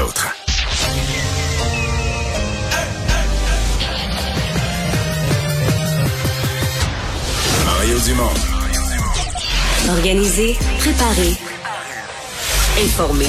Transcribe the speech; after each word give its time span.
autres. 0.00 0.28
Mario 7.64 7.98
Dumont. 8.00 8.30
Organiser, 9.88 10.58
préparer, 10.78 11.36
informer. 12.82 13.26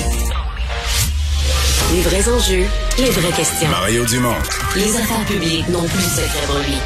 Les 1.93 2.01
vrais 2.01 2.29
enjeux, 2.29 2.65
les 2.97 3.09
vraies 3.09 3.31
questions. 3.31 3.69
Mario 3.69 4.05
Dumont. 4.05 4.35
Les 4.75 4.95
affaires 4.97 5.25
publiques 5.25 5.67
n'ont 5.69 5.87
plus 5.87 6.03
de 6.03 6.09
secret 6.09 6.45
pour 6.45 6.57
lui. 6.59 6.77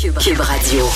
Cube, 0.00 0.18
Cube 0.18 0.40
Radio. 0.40 0.88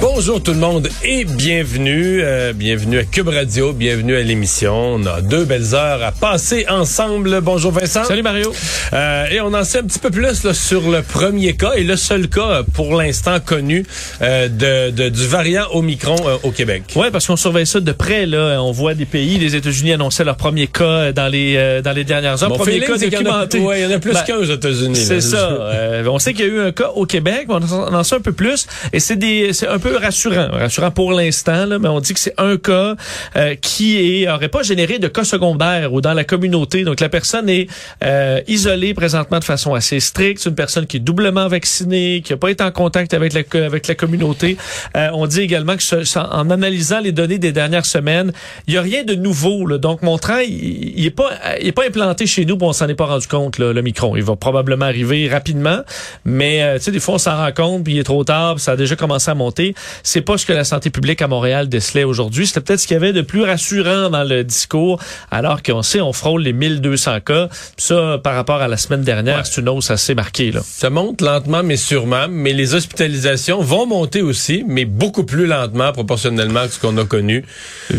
Bonjour 0.00 0.42
tout 0.42 0.52
le 0.52 0.58
monde 0.58 0.88
et 1.02 1.24
bienvenue, 1.24 2.20
euh, 2.22 2.52
bienvenue 2.52 2.98
à 2.98 3.04
Cube 3.04 3.28
Radio, 3.28 3.72
bienvenue 3.72 4.14
à 4.14 4.22
l'émission. 4.22 4.94
On 4.94 5.06
a 5.06 5.22
deux 5.22 5.44
belles 5.44 5.74
heures 5.74 6.02
à 6.02 6.12
passer 6.12 6.66
ensemble. 6.68 7.40
Bonjour 7.40 7.72
Vincent. 7.72 8.04
Salut 8.04 8.22
Mario. 8.22 8.52
Euh, 8.92 9.26
et 9.30 9.40
on 9.40 9.54
en 9.54 9.64
sait 9.64 9.78
un 9.78 9.84
petit 9.84 9.98
peu 9.98 10.10
plus 10.10 10.44
là, 10.44 10.52
sur 10.52 10.90
le 10.90 11.00
premier 11.02 11.54
cas 11.56 11.72
et 11.76 11.82
le 11.84 11.96
seul 11.96 12.28
cas 12.28 12.40
euh, 12.50 12.62
pour 12.74 12.94
l'instant 12.94 13.40
connu 13.40 13.86
euh, 14.20 14.48
de, 14.48 14.90
de, 14.90 15.08
du 15.08 15.26
variant 15.26 15.64
Omicron 15.72 16.16
euh, 16.26 16.36
au 16.42 16.50
Québec. 16.50 16.82
Ouais, 16.94 17.10
parce 17.10 17.26
qu'on 17.26 17.36
surveille 17.36 17.66
ça 17.66 17.80
de 17.80 17.92
près 17.92 18.26
là. 18.26 18.58
On 18.62 18.72
voit 18.72 18.94
des 18.94 19.06
pays, 19.06 19.38
les 19.38 19.56
États-Unis 19.56 19.94
annonçaient 19.94 20.24
leur 20.24 20.36
premier 20.36 20.66
cas 20.66 21.12
dans 21.12 21.28
les 21.28 21.54
euh, 21.56 21.80
dans 21.80 21.92
les 21.92 22.04
dernières 22.04 22.42
heures. 22.42 22.50
Mon 22.50 22.58
premier 22.58 22.80
cas 22.80 22.98
documenté. 22.98 23.60
ouais, 23.60 23.80
il 23.80 23.84
y 23.84 23.86
en 23.86 23.96
a 23.96 23.98
plus 23.98 24.12
Ben, 24.12 24.22
qu'un 24.24 24.36
aux 24.36 24.44
États-Unis. 24.44 24.96
C'est 24.96 25.22
ça. 25.22 25.52
Euh, 25.52 26.04
on 26.06 26.18
sait 26.18 26.34
qu'il 26.34 26.46
y 26.46 26.48
a 26.48 26.52
eu 26.52 26.60
un 26.60 26.72
cas 26.72 26.90
au 26.94 27.06
Québec, 27.06 27.46
mais 27.48 27.54
on 27.54 27.62
en 27.72 27.94
en 27.94 28.04
sait 28.04 28.16
un 28.16 28.20
peu 28.20 28.32
plus. 28.32 28.66
Et 28.92 29.00
c'est 29.00 29.16
des, 29.16 29.52
c'est 29.54 29.66
un 29.68 29.78
peu 29.78 29.85
rassurant, 29.94 30.48
rassurant 30.50 30.90
pour 30.90 31.12
l'instant. 31.12 31.66
Mais 31.80 31.88
on 31.88 32.00
dit 32.00 32.14
que 32.14 32.20
c'est 32.20 32.34
un 32.38 32.56
cas 32.56 32.94
euh, 33.36 33.54
qui 33.56 34.22
est 34.22 34.28
aurait 34.30 34.48
pas 34.48 34.62
généré 34.62 34.98
de 34.98 35.08
cas 35.08 35.24
secondaires 35.24 35.92
ou 35.92 36.00
dans 36.00 36.14
la 36.14 36.24
communauté. 36.24 36.84
Donc 36.84 37.00
la 37.00 37.08
personne 37.08 37.48
est 37.48 37.68
euh, 38.04 38.40
isolée 38.48 38.94
présentement 38.94 39.38
de 39.38 39.44
façon 39.44 39.74
assez 39.74 40.00
stricte. 40.00 40.44
Une 40.46 40.54
personne 40.54 40.86
qui 40.86 40.96
est 40.98 41.00
doublement 41.00 41.48
vaccinée, 41.48 42.22
qui 42.24 42.32
n'a 42.32 42.36
pas 42.36 42.50
été 42.50 42.62
en 42.64 42.70
contact 42.70 43.14
avec 43.14 43.32
la 43.32 43.42
avec 43.64 43.86
la 43.86 43.94
communauté. 43.94 44.56
Euh, 44.96 45.08
on 45.14 45.26
dit 45.26 45.40
également 45.40 45.76
que 45.76 45.82
ce- 45.82 46.18
en 46.18 46.50
analysant 46.50 47.00
les 47.00 47.12
données 47.12 47.38
des 47.38 47.52
dernières 47.52 47.86
semaines, 47.86 48.32
il 48.66 48.74
y 48.74 48.78
a 48.78 48.82
rien 48.82 49.04
de 49.04 49.14
nouveau. 49.14 49.66
Là. 49.66 49.78
Donc 49.78 50.02
montrant, 50.02 50.38
il, 50.38 50.98
il 50.98 51.06
est 51.06 51.10
pas, 51.10 51.30
est 51.58 51.72
pas 51.72 51.84
implanté 51.86 52.26
chez 52.26 52.44
nous, 52.44 52.56
puis 52.56 52.66
on 52.66 52.72
s'en 52.72 52.88
est 52.88 52.94
pas 52.94 53.06
rendu 53.06 53.26
compte 53.26 53.58
là, 53.58 53.72
le 53.72 53.82
micron. 53.82 54.16
Il 54.16 54.22
va 54.24 54.36
probablement 54.36 54.86
arriver 54.86 55.28
rapidement, 55.28 55.80
mais 56.24 56.62
euh, 56.62 56.78
des 56.90 57.00
fois 57.00 57.14
on 57.14 57.18
s'en 57.18 57.36
rend 57.36 57.52
compte, 57.52 57.84
puis 57.84 57.94
il 57.94 57.98
est 57.98 58.04
trop 58.04 58.24
tard, 58.24 58.54
puis 58.56 58.64
ça 58.64 58.72
a 58.72 58.76
déjà 58.76 58.96
commencé 58.96 59.30
à 59.30 59.34
monter. 59.34 59.74
C'est 60.02 60.20
pas 60.20 60.38
ce 60.38 60.46
que 60.46 60.52
la 60.52 60.64
santé 60.64 60.90
publique 60.90 61.22
à 61.22 61.28
Montréal 61.28 61.68
décelait 61.68 62.04
aujourd'hui. 62.04 62.46
C'était 62.46 62.60
peut-être 62.60 62.80
ce 62.80 62.86
qu'il 62.86 62.94
y 62.94 62.98
avait 62.98 63.12
de 63.12 63.22
plus 63.22 63.42
rassurant 63.42 64.10
dans 64.10 64.24
le 64.24 64.44
discours, 64.44 65.00
alors 65.30 65.62
qu'on 65.62 65.82
sait 65.82 66.00
on 66.00 66.12
frôle 66.12 66.42
les 66.42 66.52
1200 66.52 67.20
cas. 67.20 67.48
Ça, 67.76 68.18
par 68.22 68.34
rapport 68.34 68.60
à 68.62 68.68
la 68.68 68.76
semaine 68.76 69.02
dernière, 69.02 69.38
Ouais. 69.38 69.42
c'est 69.44 69.60
une 69.60 69.68
hausse 69.68 69.90
assez 69.90 70.14
marquée 70.14 70.50
là. 70.52 70.60
Ça 70.64 70.90
monte 70.90 71.20
lentement 71.20 71.62
mais 71.62 71.76
sûrement, 71.76 72.26
mais 72.28 72.52
les 72.52 72.74
hospitalisations 72.74 73.60
vont 73.60 73.86
monter 73.86 74.22
aussi, 74.22 74.64
mais 74.66 74.84
beaucoup 74.84 75.24
plus 75.24 75.46
lentement 75.46 75.92
proportionnellement 75.92 76.66
que 76.66 76.72
ce 76.72 76.80
qu'on 76.80 76.96
a 76.98 77.04
connu. 77.04 77.44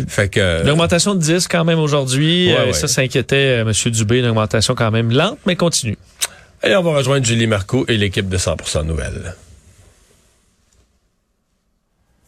Fait 0.08 0.30
que 0.30 0.64
Une 0.64 0.70
augmentation 0.70 1.16
de 1.16 1.20
10 1.20 1.48
quand 1.48 1.66
même 1.66 1.80
aujourd'hui. 1.80 2.48
Ouais, 2.50 2.58
Euh, 2.58 2.66
ouais. 2.67 2.73
Ça 2.73 2.88
s'inquiétait 2.88 3.64
euh, 3.66 3.72
M. 3.86 3.92
Dubé, 3.92 4.20
une 4.20 4.28
augmentation 4.28 4.75
quand 4.75 4.92
même 4.92 5.11
lente, 5.11 5.38
mais 5.45 5.55
continue. 5.55 5.98
Et 6.64 6.75
on 6.75 6.81
va 6.83 6.92
rejoindre 6.98 7.25
Julie 7.25 7.48
Marcoux 7.48 7.86
et 7.88 7.98
l'équipe 7.98 8.28
de 8.30 8.38
100% 8.38 8.83
Nouvelles. 8.86 9.36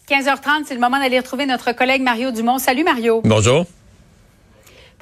15h30, 0.10 0.64
c'est 0.66 0.74
le 0.74 0.80
moment 0.80 0.98
d'aller 0.98 1.20
retrouver 1.20 1.46
notre 1.46 1.72
collègue 1.72 2.02
Mario 2.02 2.32
Dumont. 2.32 2.58
Salut 2.58 2.84
Mario. 2.84 3.22
Bonjour. 3.24 3.66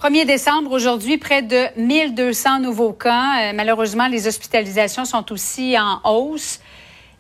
1er 0.02 0.26
décembre, 0.26 0.74
aujourd'hui, 0.74 1.18
près 1.18 1.42
de 1.42 1.64
1200 1.78 2.60
nouveaux 2.60 2.92
cas. 2.92 3.40
Euh, 3.40 3.54
malheureusement, 3.56 4.08
les 4.10 4.28
hospitalisations 4.28 5.06
sont 5.06 5.32
aussi 5.32 5.78
en 5.80 6.02
hausse. 6.04 6.60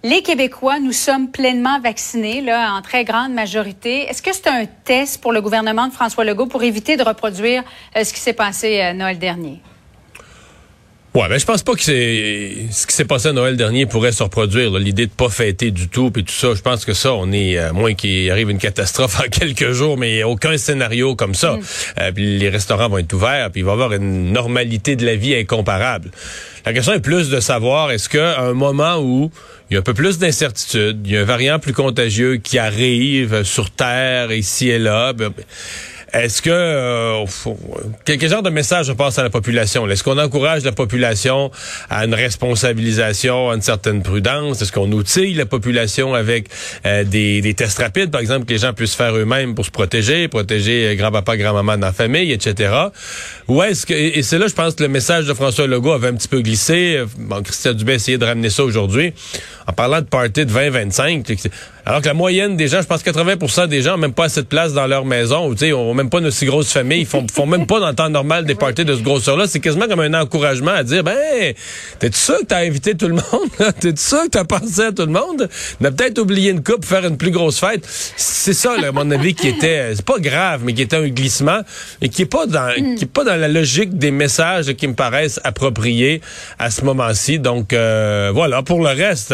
Les 0.03 0.21
Québécois, 0.21 0.79
nous 0.79 0.91
sommes 0.91 1.31
pleinement 1.31 1.79
vaccinés, 1.79 2.41
là, 2.41 2.73
en 2.73 2.81
très 2.81 3.05
grande 3.05 3.31
majorité. 3.31 4.01
Est-ce 4.01 4.21
que 4.21 4.33
c'est 4.33 4.47
un 4.47 4.65
test 4.65 5.21
pour 5.21 5.31
le 5.31 5.41
gouvernement 5.41 5.87
de 5.87 5.93
François 5.93 6.25
Legault 6.25 6.47
pour 6.47 6.63
éviter 6.63 6.97
de 6.97 7.03
reproduire 7.03 7.63
euh, 7.95 8.03
ce 8.03 8.11
qui 8.11 8.19
s'est 8.19 8.33
passé 8.33 8.81
euh, 8.81 8.93
Noël 8.93 9.17
dernier? 9.17 9.61
Ouais, 11.17 11.27
ben 11.27 11.39
je 11.39 11.45
pense 11.47 11.63
pas 11.63 11.73
que 11.73 11.81
c'est 11.81 12.67
ce 12.69 12.85
qui 12.85 12.93
s'est 12.93 13.03
passé 13.03 13.29
à 13.29 13.33
Noël 13.33 13.57
dernier 13.57 13.87
pourrait 13.87 14.11
se 14.11 14.21
reproduire. 14.21 14.69
là. 14.69 14.77
L'idée 14.77 15.07
de 15.07 15.11
pas 15.11 15.29
fêter 15.29 15.71
du 15.71 15.87
tout 15.87 16.11
puis 16.11 16.23
tout 16.23 16.31
ça, 16.31 16.53
je 16.53 16.61
pense 16.61 16.85
que 16.85 16.93
ça, 16.93 17.11
on 17.11 17.31
est 17.31 17.57
à 17.57 17.73
moins 17.73 17.95
qu'il 17.95 18.29
arrive 18.29 18.51
une 18.51 18.59
catastrophe 18.59 19.19
en 19.25 19.27
quelques 19.27 19.71
jours, 19.71 19.97
mais 19.97 20.11
il 20.11 20.17
y 20.17 20.21
a 20.21 20.27
aucun 20.27 20.55
scénario 20.59 21.15
comme 21.15 21.33
ça. 21.33 21.57
Euh, 21.99 22.11
puis 22.11 22.37
les 22.37 22.49
restaurants 22.49 22.87
vont 22.87 22.99
être 22.99 23.11
ouverts, 23.13 23.49
puis 23.49 23.61
il 23.61 23.63
va 23.63 23.71
y 23.71 23.73
avoir 23.73 23.93
une 23.93 24.31
normalité 24.31 24.95
de 24.95 25.07
la 25.07 25.15
vie 25.15 25.33
incomparable. 25.33 26.11
La 26.67 26.73
question 26.73 26.93
est 26.93 26.99
plus 26.99 27.31
de 27.31 27.39
savoir 27.39 27.89
est-ce 27.89 28.09
qu'à 28.09 28.39
un 28.39 28.53
moment 28.53 28.99
où 28.99 29.31
il 29.71 29.73
y 29.73 29.77
a 29.77 29.79
un 29.79 29.83
peu 29.83 29.95
plus 29.95 30.19
d'incertitude, 30.19 31.01
il 31.03 31.13
y 31.13 31.17
a 31.17 31.21
un 31.21 31.25
variant 31.25 31.57
plus 31.57 31.73
contagieux 31.73 32.37
qui 32.37 32.59
arrive 32.59 33.41
sur 33.41 33.71
Terre 33.71 34.31
ici 34.31 34.69
et 34.69 34.77
là. 34.77 35.13
ben, 35.13 35.31
est-ce 36.23 36.41
que 36.41 36.49
euh, 36.51 37.25
quel, 38.05 38.29
genre 38.29 38.41
de 38.41 38.49
message 38.49 38.89
on 38.89 38.95
passe 38.95 39.19
à 39.19 39.23
la 39.23 39.29
population? 39.29 39.87
Est-ce 39.89 40.03
qu'on 40.03 40.17
encourage 40.17 40.63
la 40.63 40.71
population 40.71 41.51
à 41.89 42.05
une 42.05 42.13
responsabilisation, 42.13 43.49
à 43.49 43.55
une 43.55 43.61
certaine 43.61 44.01
prudence? 44.01 44.61
Est-ce 44.61 44.71
qu'on 44.71 44.91
outille 44.91 45.33
la 45.33 45.45
population 45.45 46.13
avec 46.13 46.49
euh, 46.85 47.03
des, 47.03 47.41
des 47.41 47.53
tests 47.53 47.79
rapides, 47.79 48.11
par 48.11 48.21
exemple, 48.21 48.45
que 48.45 48.53
les 48.53 48.59
gens 48.59 48.73
puissent 48.73 48.95
faire 48.95 49.15
eux-mêmes 49.15 49.55
pour 49.55 49.65
se 49.65 49.71
protéger, 49.71 50.27
protéger 50.27 50.87
euh, 50.87 50.95
grand-papa, 50.95 51.37
grand-maman 51.37 51.77
dans 51.77 51.87
la 51.87 51.93
famille, 51.93 52.31
etc. 52.31 52.71
Ou 53.47 53.61
est-ce 53.63 53.85
que 53.85 53.93
et 53.93 54.17
et 54.17 54.23
c'est 54.23 54.39
là, 54.39 54.47
je 54.47 54.55
pense, 54.55 54.75
que 54.75 54.83
le 54.83 54.89
message 54.89 55.25
de 55.25 55.33
François 55.33 55.67
Legault 55.67 55.91
avait 55.91 56.07
un 56.07 56.15
petit 56.15 56.27
peu 56.27 56.41
glissé. 56.41 57.03
Bon, 57.17 57.43
Christian 57.43 57.73
Dubé 57.73 57.93
a 57.93 57.95
essayé 57.95 58.17
de 58.17 58.25
ramener 58.25 58.49
ça 58.49 58.63
aujourd'hui 58.63 59.13
en 59.67 59.73
parlant 59.73 60.01
de 60.01 60.05
party 60.05 60.45
de 60.45 60.51
20-25. 60.51 61.49
Alors 61.87 62.01
que 62.01 62.07
la 62.07 62.13
moyenne 62.13 62.57
des 62.57 62.67
gens, 62.67 62.81
je 62.81 62.85
pense 62.85 63.01
80% 63.01 63.67
des 63.67 63.81
gens 63.81 63.91
n'ont 63.91 63.97
même 63.97 64.13
pas 64.13 64.25
assez 64.25 64.41
de 64.41 64.47
place 64.47 64.73
dans 64.73 64.87
leur 64.87 65.05
maison, 65.05 65.47
ou 65.47 65.53
tu 65.53 65.67
sais, 65.67 65.71
ont 65.71 65.93
même 65.93 66.09
pas 66.09 66.19
une 66.19 66.25
aussi 66.25 66.45
grosse 66.45 66.69
famille, 66.69 66.99
ils 66.99 67.05
font, 67.05 67.25
font 67.31 67.45
même 67.45 67.65
pas 67.65 67.79
dans 67.79 67.87
le 67.87 67.95
temps 67.95 68.09
normal 68.09 68.43
des 68.43 68.55
parties 68.55 68.83
de 68.83 68.93
ce 68.93 69.01
grosseur-là. 69.01 69.47
C'est 69.47 69.61
quasiment 69.61 69.87
comme 69.87 70.01
un 70.01 70.13
encouragement 70.13 70.71
à 70.71 70.83
dire, 70.83 71.01
ben, 71.05 71.53
t'es-tu 71.99 72.17
sûr 72.17 72.39
que 72.39 72.45
t'as 72.47 72.65
invité 72.65 72.93
tout 72.95 73.07
le 73.07 73.13
monde? 73.13 73.73
T'es-tu 73.79 74.03
sûr 74.03 74.23
que 74.23 74.31
t'as 74.31 74.43
pensé 74.43 74.81
à 74.81 74.91
tout 74.91 75.05
le 75.05 75.13
monde? 75.13 75.47
On 75.79 75.85
a 75.85 75.91
peut-être 75.91 76.19
oublié 76.19 76.51
une 76.51 76.61
coupe, 76.61 76.83
faire 76.83 77.05
une 77.05 77.15
plus 77.15 77.31
grosse 77.31 77.61
fête. 77.61 77.87
C'est 78.17 78.53
ça, 78.53 78.75
là, 78.75 78.89
à 78.89 78.91
mon 78.91 79.09
avis, 79.09 79.33
qui 79.33 79.47
était, 79.47 79.95
c'est 79.95 80.05
pas 80.05 80.19
grave, 80.19 80.63
mais 80.65 80.73
qui 80.73 80.81
était 80.81 80.97
un 80.97 81.07
glissement 81.07 81.61
et 82.01 82.09
qui 82.09 82.23
est 82.23 82.25
pas 82.25 82.47
dans, 82.47 82.69
qui 82.97 83.05
est 83.05 83.11
pas 83.11 83.23
dans 83.23 83.37
la 83.37 83.47
logique 83.47 83.97
des 83.97 84.11
messages 84.11 84.73
qui 84.73 84.89
me 84.89 84.93
paraissent 84.93 85.39
appropriés 85.45 86.19
à 86.59 86.69
ce 86.69 86.83
moment-ci. 86.83 87.39
Donc, 87.39 87.71
euh, 87.71 88.29
voilà. 88.33 88.61
Pour 88.61 88.79
le 88.79 88.89
reste, 88.89 89.33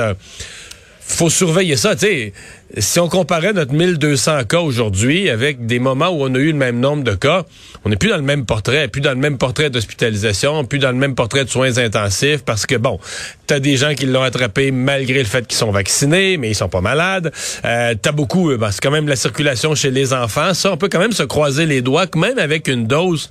faut 1.05 1.29
surveiller 1.29 1.75
ça. 1.75 1.97
Sais, 1.97 2.33
si 2.77 2.99
on 2.99 3.07
comparait 3.07 3.53
notre 3.53 3.73
1200 3.73 4.45
cas 4.45 4.59
aujourd'hui 4.59 5.29
avec 5.29 5.65
des 5.65 5.79
moments 5.79 6.09
où 6.09 6.23
on 6.23 6.33
a 6.33 6.39
eu 6.39 6.47
le 6.47 6.57
même 6.57 6.79
nombre 6.79 7.03
de 7.03 7.13
cas, 7.13 7.45
on 7.85 7.89
n'est 7.89 7.97
plus 7.97 8.09
dans 8.09 8.17
le 8.17 8.23
même 8.23 8.45
portrait, 8.45 8.87
plus 8.87 9.01
dans 9.01 9.11
le 9.11 9.17
même 9.17 9.37
portrait 9.37 9.69
d'hospitalisation, 9.69 10.65
plus 10.65 10.79
dans 10.79 10.91
le 10.91 10.97
même 10.97 11.13
portrait 11.15 11.45
de 11.45 11.49
soins 11.49 11.77
intensifs, 11.77 12.43
parce 12.43 12.65
que 12.65 12.75
bon, 12.75 12.99
t'as 13.45 13.59
des 13.59 13.77
gens 13.77 13.93
qui 13.93 14.05
l'ont 14.05 14.23
attrapé 14.23 14.71
malgré 14.71 15.19
le 15.19 15.25
fait 15.25 15.45
qu'ils 15.45 15.57
sont 15.57 15.71
vaccinés, 15.71 16.37
mais 16.37 16.49
ils 16.49 16.55
sont 16.55 16.69
pas 16.69 16.81
malades. 16.81 17.31
Euh, 17.65 17.93
t'as 18.01 18.11
beaucoup, 18.11 18.55
ben, 18.57 18.71
c'est 18.71 18.81
quand 18.81 18.91
même 18.91 19.07
la 19.07 19.15
circulation 19.15 19.75
chez 19.75 19.91
les 19.91 20.13
enfants. 20.13 20.53
Ça, 20.53 20.71
on 20.71 20.77
peut 20.77 20.89
quand 20.89 20.99
même 20.99 21.11
se 21.11 21.23
croiser 21.23 21.65
les 21.65 21.81
doigts, 21.81 22.07
que 22.07 22.17
même 22.17 22.39
avec 22.39 22.67
une 22.67 22.87
dose. 22.87 23.29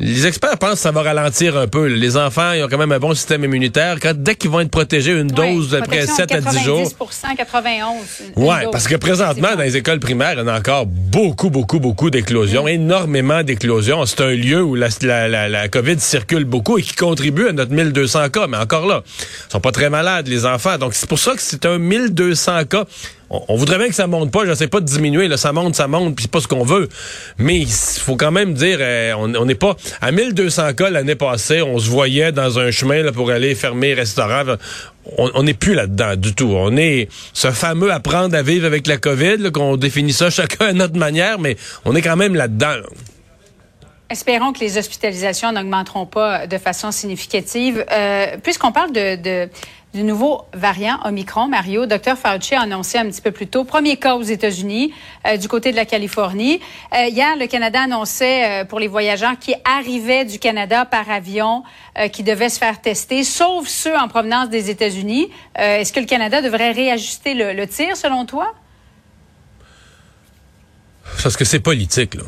Les 0.00 0.26
experts 0.26 0.58
pensent 0.58 0.72
que 0.74 0.78
ça 0.78 0.90
va 0.90 1.02
ralentir 1.02 1.56
un 1.56 1.68
peu. 1.68 1.86
Les 1.86 2.16
enfants, 2.16 2.52
ils 2.52 2.62
ont 2.64 2.68
quand 2.68 2.78
même 2.78 2.92
un 2.92 2.98
bon 2.98 3.14
système 3.14 3.44
immunitaire. 3.44 3.98
Quand, 4.00 4.14
dès 4.16 4.34
qu'ils 4.34 4.50
vont 4.50 4.60
être 4.60 4.70
protégés 4.70 5.12
une 5.12 5.28
dose 5.28 5.72
Ouais, 5.72 5.78
après 5.78 5.98
protection 5.98 6.16
7 6.16 6.32
à 6.32 6.40
10 6.40 6.64
jours. 6.64 6.92
90 6.98 7.36
91. 7.36 7.96
une- 8.36 8.42
une 8.42 8.48
Ouais, 8.48 8.62
dose. 8.64 8.72
parce 8.72 8.88
que 8.88 8.96
présentement, 8.96 9.54
dans 9.54 9.62
les 9.62 9.76
écoles 9.76 10.00
primaires, 10.00 10.32
il 10.34 10.38
y 10.40 10.42
en 10.42 10.48
a 10.48 10.58
encore 10.58 10.86
beaucoup, 10.86 11.50
beaucoup, 11.50 11.78
beaucoup 11.78 12.10
d'éclosions, 12.10 12.66
énormément 12.66 13.42
d'éclosions. 13.42 14.04
C'est 14.06 14.20
un 14.22 14.30
lieu 14.32 14.62
où 14.62 14.74
la, 14.74 14.88
la, 15.02 15.28
la, 15.28 15.48
la 15.48 15.68
COVID 15.68 16.00
circule 16.00 16.44
beaucoup 16.44 16.78
et 16.78 16.82
qui 16.82 16.94
contribue 16.94 17.48
à 17.48 17.52
notre 17.52 17.72
1200 17.72 18.28
cas. 18.30 18.46
Mais 18.48 18.56
encore 18.56 18.86
là, 18.86 19.02
ils 19.48 19.52
sont 19.52 19.60
pas 19.60 19.72
très 19.72 19.90
malades, 19.90 20.26
les 20.26 20.46
enfants. 20.46 20.78
Donc, 20.78 20.94
c'est 20.94 21.08
pour 21.08 21.18
ça 21.18 21.32
que 21.34 21.42
c'est 21.42 21.64
un 21.66 21.78
1200 21.78 22.64
cas. 22.64 22.84
On, 23.48 23.56
voudrait 23.56 23.78
bien 23.78 23.88
que 23.88 23.94
ça 23.94 24.06
monte 24.06 24.30
pas. 24.30 24.44
Je 24.44 24.52
sais 24.52 24.68
pas 24.68 24.80
de 24.80 24.84
diminuer. 24.84 25.26
Là, 25.26 25.36
ça 25.36 25.52
monte, 25.52 25.74
ça 25.74 25.88
monte, 25.88 26.14
puis 26.16 26.24
c'est 26.24 26.30
pas 26.30 26.40
ce 26.40 26.48
qu'on 26.48 26.64
veut. 26.64 26.88
Mais 27.38 27.58
il 27.58 27.68
faut 27.68 28.16
quand 28.16 28.30
même 28.30 28.52
dire, 28.52 28.78
euh, 28.80 29.14
on 29.14 29.46
n'est 29.46 29.54
pas 29.54 29.74
à 30.02 30.12
1200 30.12 30.74
cas 30.74 30.90
l'année 30.90 31.14
passée. 31.14 31.62
On 31.62 31.78
se 31.78 31.88
voyait 31.88 32.30
dans 32.30 32.58
un 32.58 32.70
chemin 32.70 33.02
là, 33.02 33.10
pour 33.10 33.30
aller 33.30 33.54
fermer 33.54 33.94
restaurant. 33.94 34.42
On 35.16 35.42
n'est 35.42 35.54
plus 35.54 35.74
là-dedans 35.74 36.14
du 36.16 36.34
tout. 36.34 36.52
On 36.54 36.76
est 36.76 37.08
ce 37.32 37.50
fameux 37.50 37.92
apprendre 37.92 38.36
à 38.36 38.42
vivre 38.42 38.66
avec 38.66 38.86
la 38.86 38.98
COVID, 38.98 39.50
qu'on 39.50 39.76
définit 39.76 40.12
ça 40.12 40.30
chacun 40.30 40.66
à 40.66 40.72
notre 40.72 40.96
manière, 40.96 41.38
mais 41.38 41.56
on 41.84 41.96
est 41.96 42.02
quand 42.02 42.16
même 42.16 42.34
là-dedans. 42.34 42.76
là. 42.76 42.86
Espérons 44.12 44.52
que 44.52 44.60
les 44.60 44.76
hospitalisations 44.76 45.52
n'augmenteront 45.52 46.04
pas 46.04 46.46
de 46.46 46.58
façon 46.58 46.92
significative. 46.92 47.82
Euh, 47.90 48.36
Puisqu'on 48.42 48.70
parle 48.70 48.92
de, 48.92 49.48
du 49.94 50.04
nouveau 50.04 50.42
variant 50.54 50.98
Omicron. 51.04 51.48
Mario, 51.48 51.86
Dr 51.86 52.16
Fauci 52.16 52.54
a 52.54 52.62
annoncé 52.62 52.98
un 52.98 53.06
petit 53.06 53.20
peu 53.20 53.30
plus 53.30 53.46
tôt, 53.46 53.64
premier 53.64 53.96
cas 53.96 54.14
aux 54.14 54.22
États-Unis, 54.22 54.92
euh, 55.26 55.36
du 55.36 55.48
côté 55.48 55.70
de 55.70 55.76
la 55.76 55.84
Californie. 55.84 56.60
Euh, 56.94 57.06
hier, 57.06 57.36
le 57.36 57.46
Canada 57.46 57.82
annonçait 57.82 58.62
euh, 58.62 58.64
pour 58.64 58.80
les 58.80 58.88
voyageurs 58.88 59.38
qui 59.38 59.54
arrivaient 59.64 60.24
du 60.24 60.38
Canada 60.38 60.84
par 60.84 61.10
avion, 61.10 61.62
qui 62.10 62.22
devaient 62.22 62.48
se 62.48 62.58
faire 62.58 62.80
tester, 62.80 63.22
sauf 63.22 63.68
ceux 63.68 63.94
en 63.96 64.08
provenance 64.08 64.48
des 64.48 64.70
États-Unis. 64.70 65.28
Est-ce 65.56 65.92
que 65.92 66.00
le 66.00 66.06
Canada 66.06 66.40
devrait 66.40 66.70
réajuster 66.70 67.34
le, 67.34 67.52
le 67.52 67.66
tir, 67.66 67.98
selon 67.98 68.24
toi? 68.24 68.54
Parce 71.22 71.36
que 71.36 71.44
c'est 71.44 71.60
politique, 71.60 72.14
là. 72.14 72.22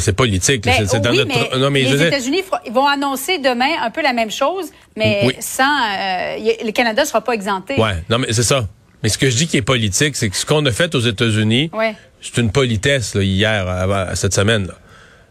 C'est 0.00 0.12
politique. 0.12 0.64
Ben, 0.64 0.86
c'est 0.86 1.00
dans 1.00 1.12
notre... 1.12 1.58
non, 1.58 1.70
mais 1.70 1.82
les 1.82 2.02
États-Unis 2.02 2.42
vont 2.72 2.86
annoncer 2.86 3.38
demain 3.38 3.82
un 3.82 3.90
peu 3.90 4.02
la 4.02 4.12
même 4.12 4.30
chose, 4.30 4.66
mais 4.96 5.36
sans 5.40 5.62
euh, 5.64 6.36
le 6.64 6.70
Canada 6.72 7.04
sera 7.04 7.20
pas 7.20 7.32
exempté. 7.32 7.76
Ouais, 7.76 8.02
non, 8.08 8.18
mais 8.18 8.32
c'est 8.32 8.42
ça. 8.42 8.66
Mais 9.02 9.08
ce 9.08 9.18
que 9.18 9.30
je 9.30 9.36
dis 9.36 9.46
qui 9.46 9.56
est 9.56 9.62
politique, 9.62 10.16
c'est 10.16 10.28
que 10.28 10.36
ce 10.36 10.44
qu'on 10.44 10.64
a 10.66 10.72
fait 10.72 10.94
aux 10.94 11.00
États-Unis, 11.00 11.70
c'est 12.20 12.38
une 12.38 12.50
politesse 12.50 13.14
là, 13.14 13.22
hier, 13.22 13.86
cette 14.14 14.34
semaine. 14.34 14.66
Là. 14.66 14.74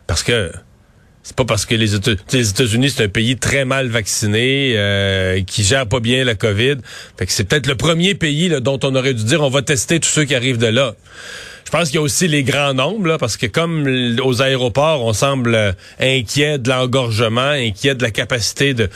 Parce 0.07 0.23
que 0.23 0.51
c'est 1.27 1.35
pas 1.35 1.43
parce 1.43 1.65
que 1.65 1.75
les 1.75 1.93
États-Unis, 1.95 2.89
c'est 2.89 3.03
un 3.03 3.09
pays 3.09 3.35
très 3.35 3.65
mal 3.65 3.89
vacciné, 3.89 4.75
euh, 4.77 5.43
qui 5.43 5.65
gère 5.65 5.85
pas 5.85 5.99
bien 5.99 6.23
la 6.23 6.35
COVID. 6.35 6.77
Fait 7.19 7.25
que 7.25 7.33
c'est 7.33 7.43
peut-être 7.43 7.67
le 7.67 7.75
premier 7.75 8.15
pays 8.15 8.47
là, 8.47 8.61
dont 8.61 8.79
on 8.83 8.95
aurait 8.95 9.13
dû 9.13 9.25
dire 9.25 9.43
on 9.43 9.49
va 9.49 9.61
tester 9.61 9.99
tous 9.99 10.07
ceux 10.07 10.23
qui 10.23 10.35
arrivent 10.35 10.57
de 10.57 10.67
là. 10.67 10.95
Je 11.67 11.71
pense 11.71 11.89
qu'il 11.89 11.95
y 11.95 11.97
a 11.97 12.01
aussi 12.01 12.29
les 12.29 12.43
grands 12.43 12.73
nombres, 12.73 13.07
là, 13.07 13.17
parce 13.17 13.35
que 13.35 13.45
comme 13.45 14.17
aux 14.23 14.41
aéroports, 14.41 15.03
on 15.03 15.11
semble 15.11 15.75
inquiet 15.99 16.59
de 16.59 16.69
l'engorgement, 16.69 17.41
inquiet 17.41 17.93
de 17.93 18.03
la 18.03 18.11
capacité 18.11 18.73
de 18.73 18.89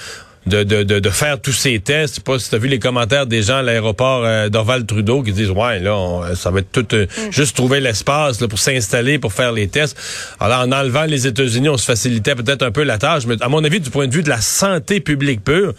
de, 0.46 0.64
de, 0.64 0.84
de, 0.84 1.10
faire 1.10 1.40
tous 1.40 1.52
ces 1.52 1.80
tests. 1.82 2.14
Je 2.14 2.16
sais 2.16 2.22
pas 2.22 2.40
si 2.40 2.50
tu 2.50 2.56
as 2.56 2.58
vu 2.58 2.70
les 2.70 2.80
commentaires 2.80 3.28
des 3.28 3.44
gens 3.44 3.58
à 3.58 3.62
l'aéroport 3.62 4.24
euh, 4.24 4.50
d'Orval 4.50 4.86
Trudeau 4.86 5.22
qui 5.22 5.34
disent 5.34 5.52
Ouais, 5.52 5.80
là, 5.80 6.34
ça 6.34 6.50
va 6.50 6.60
être 6.62 6.72
tout 6.72 6.96
euh, 6.96 7.06
mm. 7.06 7.32
juste 7.32 7.58
trouver 7.58 7.82
l'espace 7.82 8.38
pour 8.38 8.58
s'installer, 8.58 9.20
pour 9.20 9.34
faire 9.34 9.52
les 9.52 9.68
tests. 9.68 9.98
Alors, 10.40 10.62
en 10.62 10.72
enlevant 10.72 11.04
les 11.04 11.28
États-Unis, 11.28 11.70
on 11.70 11.78
se 11.78 11.86
facilitait 11.86 12.36
peut-être 12.36 12.64
un 12.64 12.72
peu 12.72 12.84
la 12.84 12.98
tâche, 12.98 13.26
mais 13.28 13.36
à 13.42 13.50
mon 13.50 13.64
avis, 13.66 13.82
du 13.82 13.90
point 13.90 14.08
de 14.08 14.14
vue 14.14 14.24
de 14.24 14.30
la 14.30 14.42
santé 14.42 15.02
publique 15.02 15.44
pure, 15.44 15.74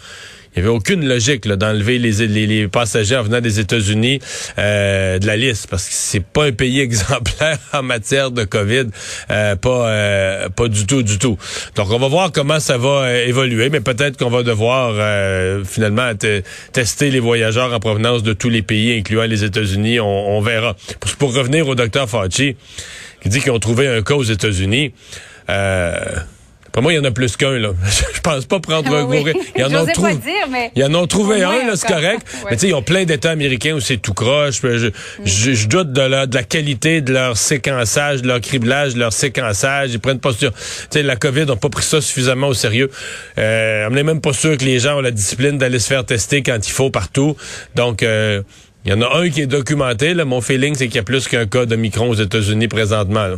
il 0.55 0.61
n'y 0.61 0.67
avait 0.67 0.75
aucune 0.75 1.07
logique 1.07 1.47
d'enlever 1.47 1.99
les, 1.99 2.27
les, 2.27 2.67
passagers 2.67 3.17
en 3.17 3.23
venant 3.23 3.41
des 3.41 3.59
États-Unis 3.59 4.19
euh, 4.57 5.19
de 5.19 5.25
la 5.25 5.35
liste 5.35 5.67
parce 5.67 5.87
que 5.87 5.93
c'est 5.93 6.23
pas 6.23 6.45
un 6.45 6.51
pays 6.51 6.79
exemplaire 6.81 7.57
en 7.73 7.83
matière 7.83 8.31
de 8.31 8.43
COVID, 8.43 8.85
euh, 9.31 9.55
pas 9.55 9.89
euh, 9.89 10.49
pas 10.49 10.67
du 10.67 10.85
tout, 10.85 11.03
du 11.03 11.17
tout. 11.17 11.37
Donc 11.75 11.91
on 11.91 11.99
va 11.99 12.07
voir 12.07 12.31
comment 12.31 12.59
ça 12.59 12.77
va 12.77 13.13
évoluer, 13.13 13.69
mais 13.69 13.81
peut-être 13.81 14.17
qu'on 14.17 14.29
va 14.29 14.43
devoir 14.43 14.93
finalement 15.65 16.11
tester 16.71 17.09
les 17.09 17.19
voyageurs 17.19 17.73
en 17.73 17.79
provenance 17.79 18.23
de 18.23 18.33
tous 18.33 18.49
les 18.49 18.61
pays, 18.61 18.97
incluant 18.97 19.23
les 19.23 19.43
États-Unis. 19.43 19.99
On, 19.99 20.41
verra. 20.41 20.75
Pour, 20.99 21.11
pour, 21.15 21.33
revenir 21.35 21.67
au 21.67 21.75
docteur 21.75 22.09
Fauci, 22.09 22.55
qui 23.21 23.29
dit 23.29 23.39
qu'ils 23.39 23.51
ont 23.51 23.59
trouvé 23.59 23.87
un 23.87 24.01
cas 24.01 24.15
aux 24.15 24.23
États-Unis. 24.23 24.93
Euh, 25.49 25.95
pour 26.73 26.81
moi, 26.81 26.91
il 26.91 26.95
y 26.95 26.99
en 26.99 27.03
a 27.03 27.11
plus 27.11 27.37
qu'un, 27.37 27.59
là. 27.59 27.69
Je 28.15 28.19
pense 28.19 28.45
pas 28.45 28.59
prendre 28.59 28.91
un 28.91 29.05
gros 29.05 29.27
Il 29.55 29.63
en 29.63 29.83
ont 29.83 29.85
trouvé. 29.85 30.17
Ils 30.75 30.83
en 30.83 30.95
ont 30.95 31.05
trouvé 31.05 31.43
un, 31.43 31.67
là, 31.67 31.75
c'est 31.75 31.87
correct. 31.87 32.25
Mais 32.49 32.55
tu 32.55 32.61
sais, 32.61 32.67
ils 32.69 32.73
ont 32.73 32.81
plein 32.81 33.05
d'États 33.05 33.29
américains 33.29 33.73
où 33.73 33.79
c'est 33.79 33.97
tout 33.97 34.15
croche. 34.15 34.61
Je, 34.63 34.89
je, 35.23 35.67
doute 35.67 35.93
de 35.93 36.01
la, 36.01 36.25
de 36.25 36.33
la 36.33 36.41
qualité 36.41 37.01
de 37.01 37.13
leur 37.13 37.37
séquençage, 37.37 38.23
de 38.23 38.27
leur 38.27 38.41
criblage, 38.41 38.95
de 38.95 38.99
leur 38.99 39.13
séquençage. 39.13 39.93
Ils 39.93 39.99
prennent 39.99 40.19
pas 40.19 40.33
sûr. 40.33 40.51
Tu 40.51 40.59
sais, 40.89 41.03
la 41.03 41.15
COVID 41.15 41.45
n'a 41.45 41.55
pas 41.57 41.69
pris 41.69 41.83
ça 41.83 42.01
suffisamment 42.01 42.47
au 42.47 42.55
sérieux. 42.55 42.89
Euh, 43.37 43.87
on 43.87 43.93
n'est 43.93 44.03
même 44.03 44.21
pas 44.21 44.33
sûr 44.33 44.57
que 44.57 44.65
les 44.65 44.79
gens 44.79 44.97
ont 44.97 45.01
la 45.01 45.11
discipline 45.11 45.59
d'aller 45.59 45.77
se 45.77 45.87
faire 45.87 46.03
tester 46.03 46.41
quand 46.41 46.57
il 46.67 46.71
faut 46.71 46.89
partout. 46.89 47.37
Donc, 47.75 48.01
euh, 48.01 48.41
il 48.85 48.91
y 48.91 48.95
en 48.95 49.01
a 49.03 49.19
un 49.19 49.29
qui 49.29 49.41
est 49.41 49.47
documenté. 49.47 50.15
Là. 50.15 50.25
Mon 50.25 50.41
feeling, 50.41 50.73
c'est 50.73 50.87
qu'il 50.87 50.95
y 50.95 50.99
a 50.99 51.03
plus 51.03 51.27
qu'un 51.27 51.45
cas 51.45 51.67
de 51.67 51.75
micron 51.75 52.09
aux 52.09 52.15
États-Unis 52.15 52.67
présentement. 52.67 53.35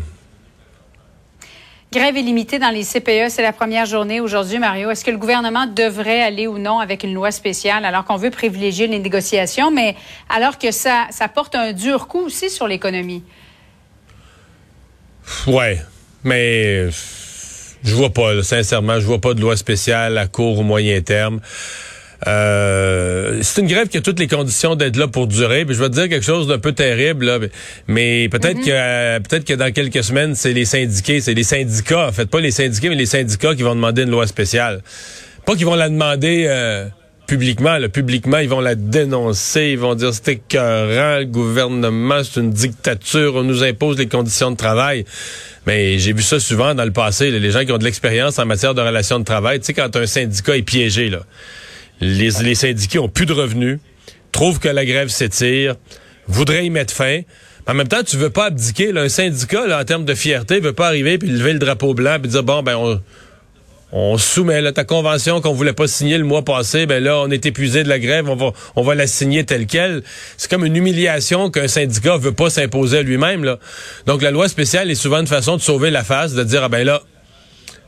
Grève 1.95 2.17
illimitée 2.17 2.59
dans 2.59 2.71
les 2.71 2.83
CPE, 2.83 3.29
c'est 3.29 3.41
la 3.41 3.53
première 3.53 3.85
journée 3.85 4.19
aujourd'hui, 4.19 4.59
Mario. 4.59 4.91
Est-ce 4.91 5.05
que 5.05 5.11
le 5.11 5.17
gouvernement 5.17 5.65
devrait 5.65 6.21
aller 6.21 6.45
ou 6.45 6.57
non 6.57 6.79
avec 6.79 7.03
une 7.03 7.13
loi 7.13 7.31
spéciale 7.31 7.85
alors 7.85 8.03
qu'on 8.03 8.17
veut 8.17 8.31
privilégier 8.31 8.87
les 8.87 8.99
négociations, 8.99 9.71
mais 9.71 9.95
alors 10.27 10.57
que 10.57 10.71
ça, 10.71 11.07
ça 11.11 11.29
porte 11.29 11.55
un 11.55 11.71
dur 11.71 12.09
coup 12.09 12.19
aussi 12.19 12.49
sur 12.49 12.67
l'économie? 12.67 13.23
Ouais, 15.47 15.79
mais 16.25 16.89
je 16.89 17.95
vois 17.95 18.09
pas, 18.09 18.43
sincèrement, 18.43 18.99
je 18.99 19.05
vois 19.05 19.21
pas 19.21 19.33
de 19.33 19.39
loi 19.39 19.55
spéciale 19.55 20.17
à 20.17 20.27
court 20.27 20.59
ou 20.59 20.63
moyen 20.63 20.99
terme. 20.99 21.39
Euh, 22.27 23.39
c'est 23.43 23.61
une 23.61 23.67
grève 23.67 23.87
qui 23.87 23.97
a 23.97 24.01
toutes 24.01 24.19
les 24.19 24.27
conditions 24.27 24.75
d'être 24.75 24.97
là 24.97 25.07
pour 25.07 25.27
durer. 25.27 25.65
Puis 25.65 25.75
je 25.75 25.81
vais 25.81 25.89
te 25.89 25.93
dire 25.93 26.09
quelque 26.09 26.25
chose 26.25 26.47
d'un 26.47 26.57
peu 26.57 26.71
terrible, 26.71 27.25
là, 27.25 27.39
mais 27.87 28.29
peut-être 28.29 28.59
mm-hmm. 28.59 29.19
que 29.19 29.27
peut-être 29.27 29.45
que 29.45 29.53
dans 29.53 29.71
quelques 29.71 30.03
semaines, 30.03 30.35
c'est 30.35 30.53
les 30.53 30.65
syndiqués, 30.65 31.21
c'est 31.21 31.33
les 31.33 31.43
syndicats, 31.43 32.07
en 32.07 32.11
fait, 32.11 32.25
pas 32.25 32.39
les 32.39 32.51
syndiqués, 32.51 32.89
mais 32.89 32.95
les 32.95 33.05
syndicats 33.05 33.55
qui 33.55 33.63
vont 33.63 33.75
demander 33.75 34.03
une 34.03 34.11
loi 34.11 34.25
spéciale. 34.27 34.81
Pas 35.45 35.55
qu'ils 35.55 35.65
vont 35.65 35.75
la 35.75 35.89
demander 35.89 36.45
euh, 36.47 36.87
publiquement. 37.27 37.77
Là, 37.77 37.89
publiquement, 37.89 38.39
ils 38.39 38.49
vont 38.49 38.61
la 38.61 38.73
dénoncer, 38.73 39.69
ils 39.73 39.79
vont 39.79 39.93
dire 39.93 40.11
c'est 40.11 40.29
écœurant, 40.29 41.19
le 41.19 41.25
gouvernement, 41.25 42.23
c'est 42.23 42.39
une 42.39 42.51
dictature, 42.51 43.35
on 43.35 43.43
nous 43.43 43.63
impose 43.63 43.99
les 43.99 44.07
conditions 44.07 44.49
de 44.49 44.57
travail. 44.57 45.05
Mais 45.67 45.99
j'ai 45.99 46.13
vu 46.13 46.23
ça 46.23 46.39
souvent 46.39 46.73
dans 46.73 46.85
le 46.85 46.91
passé, 46.91 47.29
les 47.31 47.51
gens 47.51 47.65
qui 47.65 47.71
ont 47.71 47.77
de 47.77 47.83
l'expérience 47.83 48.39
en 48.39 48.45
matière 48.45 48.73
de 48.73 48.81
relations 48.81 49.19
de 49.19 49.25
travail. 49.25 49.59
Tu 49.59 49.65
sais, 49.65 49.73
quand 49.73 49.95
un 49.95 50.05
syndicat 50.07 50.57
est 50.57 50.63
piégé, 50.63 51.09
là 51.09 51.19
les, 52.01 52.29
les 52.41 52.55
syndiqués 52.55 52.99
ont 52.99 53.09
plus 53.09 53.25
de 53.25 53.33
revenus, 53.33 53.79
trouvent 54.31 54.59
que 54.59 54.69
la 54.69 54.85
grève 54.85 55.09
s'étire, 55.09 55.75
voudraient 56.27 56.65
y 56.65 56.69
mettre 56.69 56.93
fin. 56.93 57.21
En 57.67 57.73
même 57.73 57.87
temps, 57.87 58.03
tu 58.03 58.17
veux 58.17 58.29
pas 58.29 58.45
abdiquer. 58.45 58.91
Là, 58.91 59.01
un 59.01 59.09
syndicat, 59.09 59.79
en 59.79 59.83
termes 59.83 60.05
de 60.05 60.13
fierté, 60.13 60.59
veut 60.59 60.73
pas 60.73 60.87
arriver 60.87 61.17
puis 61.17 61.29
lever 61.29 61.53
le 61.53 61.59
drapeau 61.59 61.93
blanc 61.93 62.17
puis 62.21 62.29
dire 62.29 62.43
bon 62.43 62.61
ben 62.61 62.99
on, 63.91 64.17
soumet 64.17 64.61
là, 64.61 64.73
ta 64.73 64.83
convention 64.83 65.39
qu'on 65.39 65.53
voulait 65.53 65.73
pas 65.73 65.87
signer 65.87 66.17
le 66.17 66.25
mois 66.25 66.43
passé, 66.43 66.85
ben 66.85 67.01
là 67.01 67.17
on 67.19 67.31
est 67.31 67.45
épuisé 67.45 67.83
de 67.83 67.87
la 67.87 67.97
grève, 67.97 68.29
on 68.29 68.35
va 68.35 68.51
on 68.75 68.83
va 68.83 68.93
la 68.93 69.07
signer 69.07 69.45
telle 69.45 69.67
quelle. 69.67 70.03
C'est 70.37 70.49
comme 70.49 70.65
une 70.65 70.75
humiliation 70.75 71.49
qu'un 71.49 71.69
syndicat 71.69 72.17
veut 72.17 72.33
pas 72.33 72.49
s'imposer 72.49 73.03
lui-même 73.03 73.45
là. 73.45 73.57
Donc 74.05 74.21
la 74.21 74.31
loi 74.31 74.49
spéciale 74.49 74.91
est 74.91 74.95
souvent 74.95 75.21
une 75.21 75.27
façon 75.27 75.55
de 75.55 75.61
sauver 75.61 75.91
la 75.91 76.03
face, 76.03 76.33
de 76.33 76.43
dire 76.43 76.63
ah 76.63 76.69
ben 76.69 76.85
là, 76.85 77.01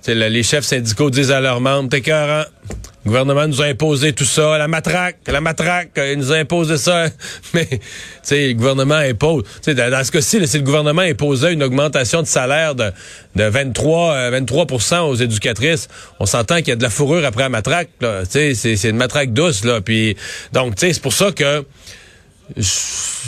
les 0.07 0.43
chefs 0.43 0.63
syndicaux 0.63 1.09
disent 1.09 1.31
à 1.31 1.41
leurs 1.41 1.59
membres 1.59 1.89
t'es 1.89 2.01
Le 3.07 3.11
gouvernement 3.11 3.47
nous 3.47 3.61
a 3.61 3.67
imposé 3.67 4.11
tout 4.11 4.25
ça, 4.25 4.57
la 4.57 4.67
matraque, 4.67 5.15
la 5.27 5.39
matraque, 5.39 5.91
il 5.95 6.17
nous 6.17 6.33
a 6.33 6.35
imposé 6.35 6.75
ça. 6.75 7.05
Mais, 7.53 7.65
tu 7.65 7.79
sais, 8.21 8.47
le 8.49 8.53
gouvernement 8.53 8.95
impose. 8.95 9.43
Tu 9.63 9.73
sais, 9.73 9.75
dans, 9.75 10.03
ce 10.03 10.11
cas-ci, 10.11 10.45
si 10.45 10.57
le 10.57 10.63
gouvernement 10.65 11.03
imposait 11.03 11.53
une 11.53 11.63
augmentation 11.63 12.21
de 12.21 12.27
salaire 12.27 12.75
de, 12.75 12.91
de 13.37 13.43
23, 13.45 14.31
23 14.31 14.65
euh, 14.65 14.99
aux 15.03 15.15
éducatrices, 15.15 15.87
on 16.19 16.25
s'entend 16.25 16.57
qu'il 16.57 16.67
y 16.67 16.71
a 16.71 16.75
de 16.75 16.83
la 16.83 16.89
fourrure 16.89 17.23
après 17.23 17.43
la 17.43 17.49
matraque. 17.49 17.87
Tu 18.29 18.55
sais, 18.55 18.75
c'est 18.75 18.89
une 18.89 18.97
matraque 18.97 19.31
douce, 19.31 19.63
là. 19.63 19.79
Puis, 19.79 20.17
donc, 20.51 20.75
tu 20.75 20.87
sais, 20.87 20.91
c'est 20.91 21.01
pour 21.01 21.13
ça 21.13 21.31
que 21.31 21.63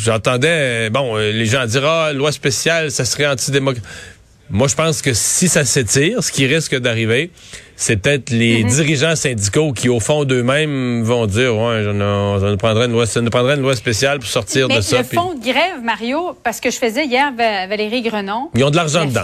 j'entendais, 0.03 0.89
bon, 0.89 1.15
euh, 1.15 1.31
les 1.31 1.45
gens 1.45 1.65
dire, 1.65 1.86
ah, 1.86 2.12
loi 2.12 2.33
spéciale, 2.33 2.91
ça 2.91 3.05
serait 3.05 3.27
antidémocratique. 3.27 3.88
Moi, 4.51 4.67
je 4.67 4.74
pense 4.74 5.03
que 5.03 5.13
si 5.13 5.48
ça 5.48 5.63
s'étire, 5.63 6.24
ce 6.24 6.31
qui 6.31 6.48
risque 6.48 6.75
d'arriver, 6.75 7.29
c'est 7.79 7.95
peut-être 7.95 8.29
les 8.29 8.65
mhm. 8.65 8.69
dirigeants 8.69 9.15
syndicaux 9.15 9.71
qui, 9.71 9.88
au 9.88 10.01
fond 10.01 10.25
d'eux-mêmes, 10.25 11.01
vont 11.01 11.25
dire 11.27 11.55
ouais, 11.55 11.86
ça 11.86 12.50
nous 12.51 12.57
prendrait 12.57 12.88
une 12.88 12.91
loi, 12.91 13.05
ça 13.05 13.21
nous 13.21 13.29
prendrait 13.29 13.55
une 13.55 13.62
loi 13.62 13.74
spéciale 13.74 14.19
pour 14.19 14.27
sortir 14.27 14.67
de 14.67 14.81
ça. 14.81 14.98
Le 14.98 15.03
fond 15.05 15.33
de 15.33 15.41
grève, 15.41 15.81
Mario, 15.81 16.38
parce 16.43 16.59
que 16.59 16.71
je 16.71 16.77
faisais 16.77 17.05
hier 17.05 17.31
Valérie 17.33 18.01
Grenon. 18.01 18.50
Ils 18.53 18.65
ont 18.65 18.69
de 18.69 18.75
l'argent 18.75 19.05
dedans. 19.05 19.21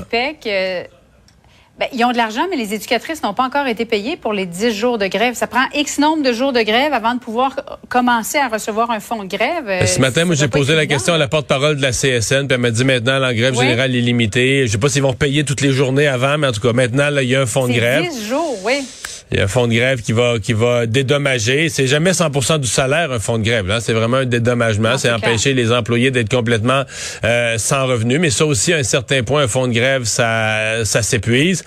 Ben, 1.77 1.89
ils 1.91 2.05
ont 2.05 2.11
de 2.13 2.17
l'argent, 2.17 2.43
mais 2.49 2.55
les 2.55 2.73
éducatrices 2.73 3.21
n'ont 3.21 3.33
pas 3.33 3.43
encore 3.43 3.67
été 3.67 3.83
payées 3.83 4.15
pour 4.15 4.31
les 4.31 4.45
10 4.45 4.71
jours 4.73 4.97
de 4.97 5.07
grève. 5.07 5.33
Ça 5.33 5.45
prend 5.45 5.65
X 5.73 5.99
nombre 5.99 6.23
de 6.23 6.31
jours 6.31 6.53
de 6.53 6.61
grève 6.61 6.93
avant 6.93 7.15
de 7.15 7.19
pouvoir 7.19 7.79
commencer 7.89 8.37
à 8.37 8.47
recevoir 8.47 8.91
un 8.91 9.01
fonds 9.01 9.23
de 9.23 9.27
grève. 9.27 9.65
Ben, 9.65 9.85
ce 9.85 9.99
matin, 9.99 10.23
moi, 10.23 10.35
j'ai 10.35 10.47
posé 10.47 10.73
la 10.73 10.85
question 10.85 11.13
à 11.13 11.17
la 11.17 11.27
porte-parole 11.27 11.75
de 11.75 11.81
la 11.81 11.91
CSN, 11.91 12.47
puis 12.47 12.55
elle 12.55 12.59
m'a 12.59 12.71
dit 12.71 12.85
maintenant, 12.85 13.19
la 13.19 13.33
grève 13.33 13.55
générale 13.55 13.93
est 13.93 13.99
limitée. 13.99 14.67
Je 14.67 14.71
sais 14.71 14.77
pas 14.77 14.87
s'ils 14.87 15.01
vont 15.01 15.13
payer 15.13 15.43
toutes 15.43 15.59
les 15.59 15.71
journées 15.71 16.07
avant, 16.07 16.37
mais 16.37 16.47
en 16.47 16.53
tout 16.53 16.61
cas, 16.61 16.71
maintenant, 16.71 17.09
il 17.21 17.27
y 17.27 17.35
a 17.35 17.41
un 17.41 17.45
fonds 17.45 17.67
de 17.67 17.73
grève. 17.73 18.09
10 18.09 18.25
jours, 18.25 18.57
oui. 18.63 18.85
Il 19.31 19.37
y 19.37 19.41
a 19.41 19.45
un 19.45 19.47
fonds 19.47 19.67
de 19.67 19.73
grève 19.73 20.01
qui 20.01 20.11
va 20.11 20.37
qui 20.39 20.53
va 20.53 20.85
dédommager. 20.85 21.69
C'est 21.69 21.87
jamais 21.87 22.11
100% 22.11 22.59
du 22.59 22.67
salaire 22.67 23.11
un 23.11 23.17
fonds 23.17 23.39
de 23.39 23.43
grève. 23.43 23.65
Là, 23.65 23.81
c'est 23.81 23.93
vraiment 23.93 24.17
un 24.17 24.25
dédommagement. 24.25 24.99
C'est 24.99 25.09
empêcher 25.09 25.55
les 25.55 25.71
employés 25.71 26.11
d'être 26.11 26.29
complètement 26.29 26.83
euh, 27.23 27.57
sans 27.57 27.87
revenus. 27.87 28.19
Mais 28.19 28.29
ça 28.29 28.45
aussi, 28.45 28.71
à 28.71 28.77
un 28.77 28.83
certain 28.83 29.23
point, 29.23 29.43
un 29.43 29.47
fonds 29.47 29.67
de 29.67 29.73
grève, 29.73 30.03
ça 30.03 30.85
ça 30.85 31.01
s'épuise. 31.01 31.63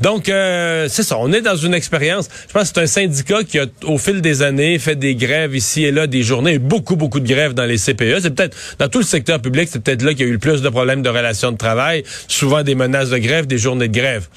Donc 0.00 0.28
euh, 0.28 0.86
c'est 0.88 1.02
ça. 1.02 1.16
On 1.18 1.32
est 1.32 1.40
dans 1.40 1.56
une 1.56 1.74
expérience. 1.74 2.28
Je 2.46 2.52
pense 2.52 2.70
que 2.70 2.74
c'est 2.76 2.82
un 2.82 2.86
syndicat 2.86 3.42
qui 3.42 3.58
a, 3.58 3.66
au 3.82 3.98
fil 3.98 4.20
des 4.20 4.42
années, 4.42 4.78
fait 4.78 4.94
des 4.94 5.16
grèves 5.16 5.56
ici 5.56 5.84
et 5.84 5.90
là, 5.90 6.06
des 6.06 6.22
journées, 6.22 6.60
beaucoup 6.60 6.94
beaucoup 6.94 7.18
de 7.18 7.28
grèves 7.28 7.54
dans 7.54 7.66
les 7.66 7.78
CPE. 7.78 8.20
C'est 8.22 8.34
peut-être 8.34 8.56
dans 8.78 8.88
tout 8.88 8.98
le 8.98 9.04
secteur 9.04 9.42
public, 9.42 9.68
c'est 9.70 9.82
peut-être 9.82 10.02
là 10.02 10.12
qu'il 10.12 10.20
y 10.20 10.24
a 10.24 10.28
eu 10.28 10.32
le 10.32 10.38
plus 10.38 10.62
de 10.62 10.68
problèmes 10.68 11.02
de 11.02 11.08
relations 11.08 11.50
de 11.50 11.56
travail. 11.56 12.04
Souvent 12.28 12.62
des 12.62 12.76
menaces 12.76 13.10
de 13.10 13.18
grève, 13.18 13.48
des 13.48 13.58
journées 13.58 13.88
de 13.88 13.98
grève. 13.98 14.28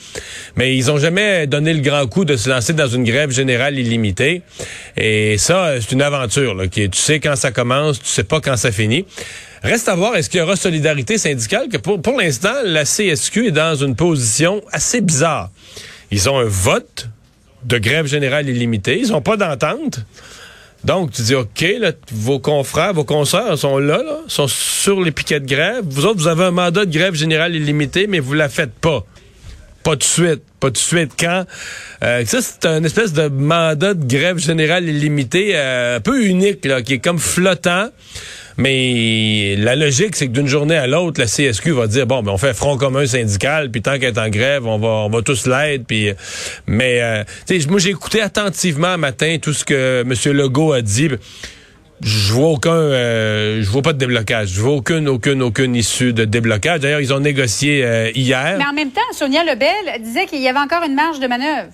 Mais 0.55 0.75
ils 0.75 0.89
ont 0.89 0.97
jamais 0.97 1.45
donné 1.45 1.71
le 1.73 1.81
grand 1.81 2.07
coup 2.07 2.25
de 2.25 2.35
se 2.35 2.49
lancer 2.49 2.62
dans 2.71 2.87
une 2.87 3.03
grève 3.03 3.31
générale 3.31 3.77
illimitée. 3.77 4.43
Et 4.95 5.37
ça, 5.37 5.81
c'est 5.81 5.91
une 5.91 6.01
aventure. 6.01 6.55
Qui, 6.71 6.89
tu 6.89 6.97
sais 6.97 7.19
quand 7.19 7.35
ça 7.35 7.51
commence, 7.51 7.99
tu 7.99 8.07
sais 8.07 8.23
pas 8.23 8.39
quand 8.39 8.55
ça 8.55 8.71
finit. 8.71 9.05
Reste 9.63 9.89
à 9.89 9.95
voir, 9.95 10.15
est-ce 10.15 10.29
qu'il 10.29 10.39
y 10.39 10.43
aura 10.43 10.55
solidarité 10.55 11.17
syndicale? 11.17 11.67
Que 11.69 11.77
pour, 11.77 12.17
l'instant, 12.17 12.53
la 12.63 12.83
CSQ 12.83 13.47
est 13.47 13.51
dans 13.51 13.75
une 13.75 13.95
position 13.95 14.61
assez 14.71 15.01
bizarre. 15.01 15.49
Ils 16.11 16.29
ont 16.29 16.37
un 16.37 16.45
vote 16.45 17.09
de 17.65 17.77
grève 17.77 18.05
générale 18.05 18.47
illimitée. 18.47 18.99
Ils 18.99 19.11
n'ont 19.11 19.21
pas 19.21 19.37
d'entente. 19.37 19.99
Donc, 20.83 21.11
tu 21.11 21.21
dis, 21.21 21.35
OK, 21.35 21.65
là, 21.79 21.93
vos 22.11 22.39
confrères, 22.39 22.93
vos 22.93 23.05
consoeurs 23.05 23.57
sont 23.57 23.77
là, 23.77 24.03
là, 24.03 24.19
sont 24.27 24.49
sur 24.49 24.99
les 24.99 25.11
piquets 25.11 25.39
de 25.39 25.47
grève. 25.47 25.85
Vous 25.85 26.05
autres, 26.05 26.19
vous 26.19 26.27
avez 26.27 26.43
un 26.43 26.51
mandat 26.51 26.85
de 26.85 26.91
grève 26.91 27.13
générale 27.13 27.55
illimitée, 27.55 28.05
mais 28.07 28.19
vous 28.19 28.33
la 28.33 28.49
faites 28.49 28.73
pas. 28.73 29.05
Pas 29.83 29.95
de 29.95 30.03
suite. 30.03 30.41
Pas 30.59 30.69
de 30.69 30.77
suite. 30.77 31.11
Quand? 31.19 31.45
Euh, 32.03 32.25
ça, 32.25 32.39
c'est 32.41 32.65
un 32.65 32.83
espèce 32.83 33.13
de 33.13 33.27
mandat 33.27 33.93
de 33.93 34.05
grève 34.05 34.37
générale 34.37 34.85
illimitée 34.85 35.51
euh, 35.55 35.97
un 35.97 35.99
peu 35.99 36.25
unique, 36.25 36.65
là, 36.65 36.81
qui 36.81 36.93
est 36.93 36.99
comme 36.99 37.19
flottant. 37.19 37.89
Mais 38.57 39.55
la 39.57 39.75
logique, 39.75 40.15
c'est 40.15 40.27
que 40.27 40.31
d'une 40.31 40.47
journée 40.47 40.75
à 40.75 40.87
l'autre, 40.87 41.19
la 41.19 41.25
CSQ 41.25 41.71
va 41.71 41.87
dire 41.87 42.05
bon, 42.05 42.21
ben 42.21 42.31
on 42.31 42.37
fait 42.37 42.53
front 42.53 42.77
commun 42.77 43.05
syndical, 43.07 43.71
puis 43.71 43.81
tant 43.81 43.93
qu'elle 43.93 44.13
est 44.13 44.19
en 44.19 44.29
grève, 44.29 44.67
on 44.67 44.77
va, 44.77 44.87
on 44.87 45.09
va 45.09 45.21
tous 45.21 45.47
l'aide. 45.47 45.85
Puis, 45.87 46.11
mais 46.67 47.01
euh, 47.01 47.23
moi, 47.69 47.79
j'ai 47.79 47.89
écouté 47.89 48.21
attentivement 48.21 48.97
matin 48.97 49.37
tout 49.41 49.53
ce 49.53 49.65
que 49.65 50.01
M. 50.01 50.33
Legault 50.33 50.73
a 50.73 50.81
dit. 50.81 51.09
Je 52.05 52.33
vois 52.33 52.49
aucun, 52.49 52.71
euh, 52.71 53.61
je 53.61 53.69
vois 53.69 53.81
pas 53.81 53.93
de 53.93 53.97
déblocage. 53.97 54.49
Je 54.49 54.61
vois 54.61 54.73
aucune, 54.73 55.07
aucune, 55.07 55.41
aucune 55.41 55.73
issue 55.75 56.11
de 56.11 56.25
déblocage. 56.25 56.81
D'ailleurs, 56.81 56.99
ils 56.99 57.13
ont 57.13 57.21
négocié 57.21 57.83
euh, 57.83 58.11
hier. 58.13 58.55
Mais 58.57 58.65
en 58.65 58.73
même 58.73 58.91
temps, 58.91 59.01
Sonia 59.13 59.43
Lebel 59.43 60.01
disait 60.01 60.25
qu'il 60.25 60.41
y 60.41 60.49
avait 60.49 60.59
encore 60.59 60.83
une 60.83 60.95
marge 60.95 61.19
de 61.19 61.27
manœuvre. 61.27 61.69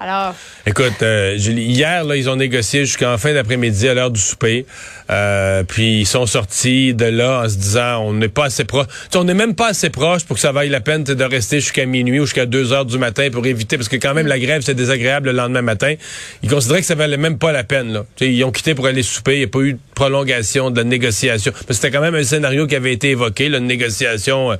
Alors? 0.00 0.34
Écoute, 0.66 1.02
euh, 1.02 1.36
hier, 1.38 2.04
là, 2.04 2.16
ils 2.16 2.28
ont 2.28 2.36
négocié 2.36 2.80
jusqu'en 2.80 3.16
fin 3.16 3.32
d'après-midi 3.32 3.88
à 3.88 3.94
l'heure 3.94 4.10
du 4.10 4.20
souper. 4.20 4.66
Euh, 5.10 5.62
puis 5.62 6.00
ils 6.00 6.06
sont 6.06 6.26
sortis 6.26 6.94
de 6.94 7.04
là 7.04 7.42
en 7.44 7.48
se 7.48 7.56
disant 7.56 7.98
on 7.98 8.14
n'est 8.14 8.28
pas 8.28 8.46
assez 8.46 8.64
proche. 8.64 8.86
On 9.14 9.24
n'est 9.24 9.34
même 9.34 9.54
pas 9.54 9.68
assez 9.68 9.90
proche 9.90 10.24
pour 10.24 10.36
que 10.36 10.40
ça 10.40 10.50
vaille 10.50 10.70
la 10.70 10.80
peine 10.80 11.04
de 11.04 11.24
rester 11.24 11.60
jusqu'à 11.60 11.84
minuit 11.86 12.20
ou 12.20 12.24
jusqu'à 12.24 12.46
2 12.46 12.72
heures 12.72 12.86
du 12.86 12.98
matin 12.98 13.28
pour 13.30 13.46
éviter, 13.46 13.76
parce 13.76 13.88
que 13.88 13.96
quand 13.96 14.14
même 14.14 14.26
la 14.26 14.38
grève, 14.38 14.62
c'est 14.62 14.74
désagréable 14.74 15.30
le 15.30 15.36
lendemain 15.36 15.62
matin. 15.62 15.94
Ils 16.42 16.50
considéraient 16.50 16.80
que 16.80 16.86
ça 16.86 16.94
valait 16.94 17.16
même 17.16 17.38
pas 17.38 17.52
la 17.52 17.64
peine. 17.64 17.92
Là. 17.92 18.04
ils 18.20 18.42
ont 18.44 18.52
quitté 18.52 18.74
pour 18.74 18.86
aller 18.86 19.02
souper. 19.02 19.34
Il 19.34 19.38
n'y 19.38 19.44
a 19.44 19.48
pas 19.48 19.60
eu 19.60 19.74
de 19.74 19.78
prolongation 19.94 20.70
de 20.70 20.78
la 20.78 20.84
négociation. 20.84 21.52
C'était 21.70 21.90
quand 21.90 22.00
même 22.00 22.14
un 22.14 22.24
scénario 22.24 22.66
qui 22.66 22.74
avait 22.74 22.92
été 22.92 23.10
évoqué, 23.10 23.48
là, 23.48 23.58
une 23.58 23.66
négociation 23.66 24.52
euh, 24.52 24.56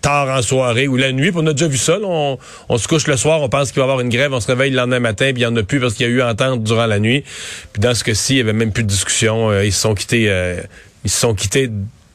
tard 0.00 0.28
en 0.28 0.42
soirée 0.42 0.88
ou 0.88 0.96
la 0.96 1.12
nuit. 1.12 1.30
on 1.34 1.46
a 1.46 1.52
déjà 1.52 1.68
vu 1.68 1.76
ça. 1.76 1.98
On, 2.02 2.38
se 2.78 2.88
couche 2.88 3.06
le 3.06 3.16
soir, 3.16 3.42
on 3.42 3.48
pense 3.48 3.72
qu'il 3.72 3.80
va 3.80 3.86
y 3.86 3.90
avoir 3.90 4.00
une 4.00 4.08
grève, 4.08 4.32
on 4.32 4.40
se 4.40 4.46
réveille 4.46 4.70
le 4.70 4.76
lendemain 4.76 5.00
matin, 5.00 5.32
puis 5.32 5.42
il 5.42 5.46
n'y 5.46 5.52
en 5.52 5.56
a 5.56 5.62
plus 5.62 5.80
parce 5.80 5.94
qu'il 5.94 6.06
y 6.06 6.08
a 6.08 6.12
eu 6.12 6.22
entente 6.22 6.62
durant 6.62 6.86
la 6.86 6.98
nuit. 6.98 7.24
Puis 7.72 7.80
dans 7.80 7.94
ce 7.94 8.04
cas-ci, 8.04 8.34
il 8.34 8.36
n'y 8.36 8.42
avait 8.42 8.52
même 8.52 8.72
plus 8.72 8.84
de 8.84 8.88
discussion. 8.88 9.50
Euh, 9.50 9.64
ils 9.64 9.72
se 9.72 9.80
sont 9.80 9.94
quittés. 9.94 10.30
Euh, 10.30 10.60
ils 11.04 11.10
se 11.10 11.20
sont 11.20 11.34
quittés 11.34 11.70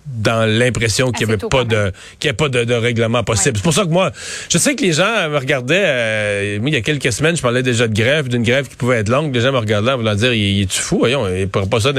dans 0.05 0.45
l'impression 0.45 1.11
qu'il 1.11 1.27
n'y 1.27 1.33
avait 1.33 1.47
pas 1.47 1.63
de 1.63 1.91
qu'il 2.19 2.29
y 2.29 2.33
pas 2.33 2.49
de, 2.49 2.73
règlement 2.73 3.23
possible. 3.23 3.57
C'est 3.57 3.63
pour 3.63 3.73
ça 3.73 3.83
que 3.83 3.89
moi, 3.89 4.11
je 4.49 4.57
sais 4.57 4.75
que 4.75 4.83
les 4.83 4.93
gens 4.93 5.29
me 5.29 5.37
regardaient. 5.37 5.83
Euh, 5.85 6.59
moi, 6.59 6.69
il 6.69 6.73
y 6.73 6.77
a 6.77 6.81
quelques 6.81 7.11
semaines, 7.13 7.37
je 7.37 7.41
parlais 7.41 7.63
déjà 7.63 7.87
de 7.87 7.93
grève, 7.93 8.27
d'une 8.27 8.43
grève 8.43 8.67
qui 8.67 8.75
pouvait 8.75 8.97
être 8.97 9.09
longue. 9.09 9.33
Les 9.33 9.41
gens 9.41 9.51
me 9.51 9.59
regardaient 9.59 9.91
en 9.91 9.97
voulant 9.97 10.15
dire, 10.15 10.33
il, 10.33 10.61
est-tu 10.61 10.81
fou? 10.81 10.99
Voyons, 10.99 11.27
il 11.27 11.47
pourra 11.47 11.65
pas 11.65 11.79
ça. 11.79 11.91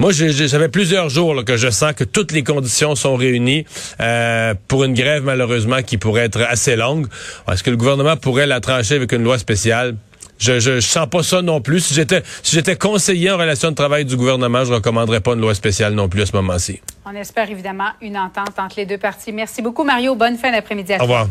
Moi, 0.00 0.12
j'avais 0.12 0.70
plusieurs 0.70 1.10
jours 1.10 1.44
que 1.44 1.58
je 1.58 1.68
sens 1.68 1.92
que 1.92 2.04
toutes 2.04 2.32
les 2.32 2.42
conditions 2.42 2.94
sont 2.94 3.16
réunies 3.16 3.66
euh, 4.00 4.54
pour 4.66 4.84
une 4.84 4.94
grève, 4.94 5.24
malheureusement, 5.24 5.82
qui 5.82 5.98
pourrait 5.98 6.24
être 6.24 6.40
assez 6.40 6.74
longue. 6.74 7.06
Est-ce 7.52 7.62
que 7.62 7.68
le 7.68 7.76
gouvernement 7.76 8.16
pourrait 8.16 8.46
la 8.46 8.60
trancher 8.60 8.94
avec 8.94 9.12
une 9.12 9.22
loi 9.22 9.36
spéciale? 9.36 9.96
Je, 10.38 10.58
je, 10.58 10.80
sens 10.80 11.06
pas 11.06 11.22
ça 11.22 11.42
non 11.42 11.60
plus. 11.60 11.80
Si 11.80 11.92
j'étais 11.92 12.22
si 12.42 12.56
j'étais 12.56 12.76
conseiller 12.76 13.30
en 13.30 13.36
relation 13.36 13.72
de 13.72 13.74
travail 13.74 14.06
du 14.06 14.16
gouvernement, 14.16 14.64
je 14.64 14.72
recommanderais 14.72 15.20
pas 15.20 15.34
une 15.34 15.42
loi 15.42 15.54
spéciale 15.54 15.92
non 15.92 16.08
plus 16.08 16.22
à 16.22 16.26
ce 16.26 16.32
moment-ci. 16.32 16.80
On 17.04 17.14
espère 17.14 17.50
évidemment 17.50 17.90
une 18.00 18.16
entente 18.16 18.58
entre 18.58 18.76
les 18.78 18.86
deux 18.86 18.96
parties. 18.96 19.32
Merci 19.32 19.60
beaucoup, 19.60 19.84
Mario. 19.84 20.14
Bonne 20.14 20.38
fin 20.38 20.50
d'après-midi 20.50 20.94
à 20.94 21.00
Au 21.00 21.02
revoir. 21.02 21.26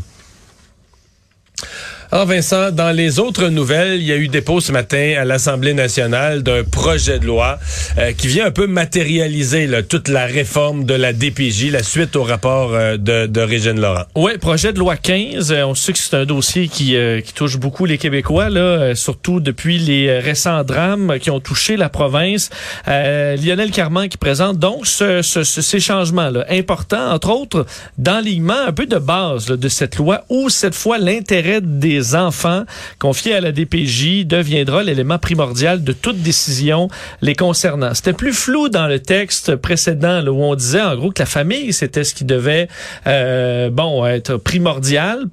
Alors 2.11 2.25
Vincent, 2.25 2.71
dans 2.71 2.89
les 2.89 3.19
autres 3.19 3.49
nouvelles, 3.49 4.01
il 4.01 4.07
y 4.07 4.11
a 4.11 4.15
eu 4.15 4.29
dépôt 4.29 4.61
ce 4.61 4.71
matin 4.71 5.13
à 5.19 5.25
l'Assemblée 5.25 5.75
nationale 5.75 6.41
d'un 6.41 6.63
projet 6.63 7.19
de 7.19 7.27
loi 7.27 7.59
euh, 7.99 8.13
qui 8.13 8.27
vient 8.27 8.47
un 8.47 8.51
peu 8.51 8.65
matérialiser 8.65 9.67
là, 9.67 9.83
toute 9.83 10.07
la 10.07 10.25
réforme 10.25 10.85
de 10.85 10.95
la 10.95 11.13
DPJ, 11.13 11.71
la 11.71 11.83
suite 11.83 12.15
au 12.15 12.23
rapport 12.23 12.73
euh, 12.73 12.97
de, 12.97 13.27
de 13.27 13.41
Régine 13.41 13.79
Laurent. 13.79 14.05
Oui, 14.15 14.39
projet 14.39 14.73
de 14.73 14.79
loi 14.79 14.97
15. 14.97 15.51
Euh, 15.51 15.63
on 15.65 15.75
sait 15.75 15.93
que 15.93 15.99
c'est 15.99 16.15
un 16.15 16.25
dossier 16.25 16.67
qui, 16.67 16.97
qui 17.23 17.33
touche 17.33 17.57
beaucoup 17.57 17.85
les 17.85 17.99
Québécois, 17.99 18.49
là, 18.49 18.95
surtout 18.95 19.39
depuis 19.39 19.77
les 19.77 20.17
récents 20.17 20.63
drames 20.63 21.19
qui 21.19 21.29
ont 21.29 21.39
touché 21.39 21.77
la 21.77 21.89
province. 21.89 22.49
Lionel 22.87 23.69
Carman 23.69 24.09
qui 24.09 24.17
présente 24.17 24.57
donc 24.57 24.87
ce, 24.87 25.21
ce, 25.21 25.43
ces 25.43 25.79
changements 25.79 26.31
là, 26.31 26.43
importants, 26.49 27.11
entre 27.11 27.29
autres, 27.29 27.67
d'enlignement 27.99 28.65
un 28.67 28.71
peu 28.71 28.87
de 28.87 28.97
base 28.97 29.45
de 29.45 29.69
cette 29.69 29.97
loi 29.97 30.23
où 30.29 30.49
cette 30.49 30.75
fois 30.75 30.97
l'intérêt 30.97 31.61
des 31.61 31.98
enfants 32.15 32.63
confiés 32.99 33.35
à 33.35 33.41
la 33.41 33.51
DPJ 33.51 34.25
deviendra 34.25 34.83
l'élément 34.83 35.19
primordial 35.19 35.83
de 35.83 35.93
toute 35.93 36.21
décision 36.21 36.87
les 37.21 37.35
concernant. 37.35 37.93
C'était 37.93 38.13
plus 38.13 38.33
flou 38.33 38.69
dans 38.69 38.87
le 38.87 38.99
texte 38.99 39.55
précédent 39.55 40.25
où 40.27 40.43
on 40.43 40.55
disait 40.55 40.81
en 40.81 40.95
gros 40.95 41.11
que 41.11 41.21
la 41.21 41.25
famille 41.25 41.73
c'était 41.73 42.03
ce 42.03 42.13
qui 42.13 42.25
devait 42.25 42.67
euh, 43.07 43.69
bon 43.69 44.05
être 44.05 44.37
primordial 44.37 45.25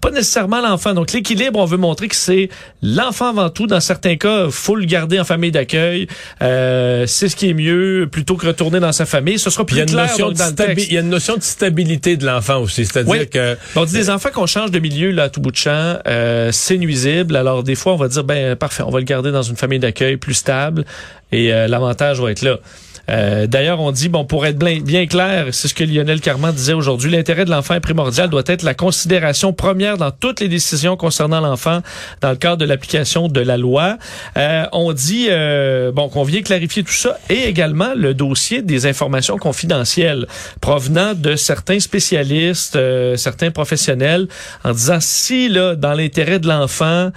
pas 0.00 0.10
nécessairement 0.10 0.60
l'enfant. 0.60 0.94
Donc 0.94 1.12
l'équilibre, 1.12 1.58
on 1.58 1.64
veut 1.64 1.76
montrer 1.76 2.08
que 2.08 2.16
c'est 2.16 2.48
l'enfant 2.82 3.30
avant 3.30 3.50
tout. 3.50 3.66
Dans 3.66 3.80
certains 3.80 4.16
cas, 4.16 4.48
faut 4.50 4.76
le 4.76 4.84
garder 4.84 5.18
en 5.18 5.24
famille 5.24 5.50
d'accueil. 5.50 6.06
Euh, 6.40 7.06
c'est 7.06 7.28
ce 7.28 7.36
qui 7.36 7.50
est 7.50 7.54
mieux 7.54 8.08
plutôt 8.10 8.36
que 8.36 8.46
retourner 8.46 8.80
dans 8.80 8.92
sa 8.92 9.06
famille. 9.06 9.38
Ce 9.38 9.50
sera 9.50 9.64
plus 9.64 9.78
il 9.78 9.86
clair 9.86 10.16
dans 10.16 10.28
le 10.28 10.54
texte. 10.54 10.86
Il 10.88 10.94
y 10.94 10.98
a 10.98 11.00
une 11.00 11.08
notion 11.08 11.36
de 11.36 11.42
stabilité 11.42 12.16
de 12.16 12.24
l'enfant 12.24 12.58
aussi, 12.60 12.86
c'est-à-dire 12.86 13.28
que 13.28 13.56
on 13.74 13.84
dit 13.84 13.94
des 13.94 14.10
enfants 14.10 14.30
qu'on 14.32 14.46
change 14.46 14.70
de 14.70 14.78
milieu 14.78 15.10
là 15.10 15.24
à 15.24 15.28
tout 15.28 15.40
bout 15.40 15.50
de 15.50 15.56
champ, 15.56 15.98
euh, 16.06 16.50
c'est 16.52 16.78
nuisible. 16.78 17.36
Alors 17.36 17.62
des 17.62 17.74
fois, 17.74 17.94
on 17.94 17.96
va 17.96 18.08
dire 18.08 18.24
ben 18.24 18.56
parfait, 18.56 18.82
on 18.82 18.90
va 18.90 18.98
le 18.98 19.04
garder 19.04 19.32
dans 19.32 19.42
une 19.42 19.56
famille 19.56 19.78
d'accueil 19.78 20.16
plus 20.16 20.34
stable 20.34 20.84
et 21.32 21.52
euh, 21.52 21.66
l'avantage 21.66 22.20
va 22.20 22.30
être 22.30 22.42
là. 22.42 22.58
Euh, 23.10 23.46
d'ailleurs, 23.46 23.80
on 23.80 23.90
dit, 23.92 24.08
bon, 24.08 24.24
pour 24.24 24.46
être 24.46 24.58
bien 24.58 25.06
clair, 25.06 25.46
c'est 25.52 25.68
ce 25.68 25.74
que 25.74 25.84
Lionel 25.84 26.20
Carman 26.20 26.54
disait 26.54 26.72
aujourd'hui, 26.72 27.10
l'intérêt 27.10 27.44
de 27.44 27.50
l'enfant 27.50 27.78
primordial, 27.80 28.30
doit 28.30 28.42
être 28.46 28.62
la 28.62 28.74
considération 28.74 29.52
première 29.52 29.98
dans 29.98 30.10
toutes 30.10 30.40
les 30.40 30.48
décisions 30.48 30.96
concernant 30.96 31.40
l'enfant 31.40 31.80
dans 32.20 32.30
le 32.30 32.36
cadre 32.36 32.58
de 32.58 32.64
l'application 32.64 33.28
de 33.28 33.40
la 33.40 33.56
loi. 33.56 33.98
Euh, 34.36 34.64
on 34.72 34.92
dit, 34.92 35.26
euh, 35.30 35.92
bon, 35.92 36.08
qu'on 36.08 36.22
vient 36.22 36.42
clarifier 36.42 36.82
tout 36.84 36.92
ça 36.92 37.18
et 37.28 37.44
également 37.44 37.92
le 37.96 38.14
dossier 38.14 38.62
des 38.62 38.86
informations 38.86 39.36
confidentielles 39.36 40.26
provenant 40.60 41.14
de 41.14 41.36
certains 41.36 41.80
spécialistes, 41.80 42.78
certains 43.16 43.50
professionnels, 43.50 44.28
en 44.64 44.72
disant 44.72 44.98
si 45.00 45.48
là, 45.48 45.74
dans 45.74 45.92
l'intérêt 45.92 46.38
de 46.38 46.48
l'enfant, 46.48 47.10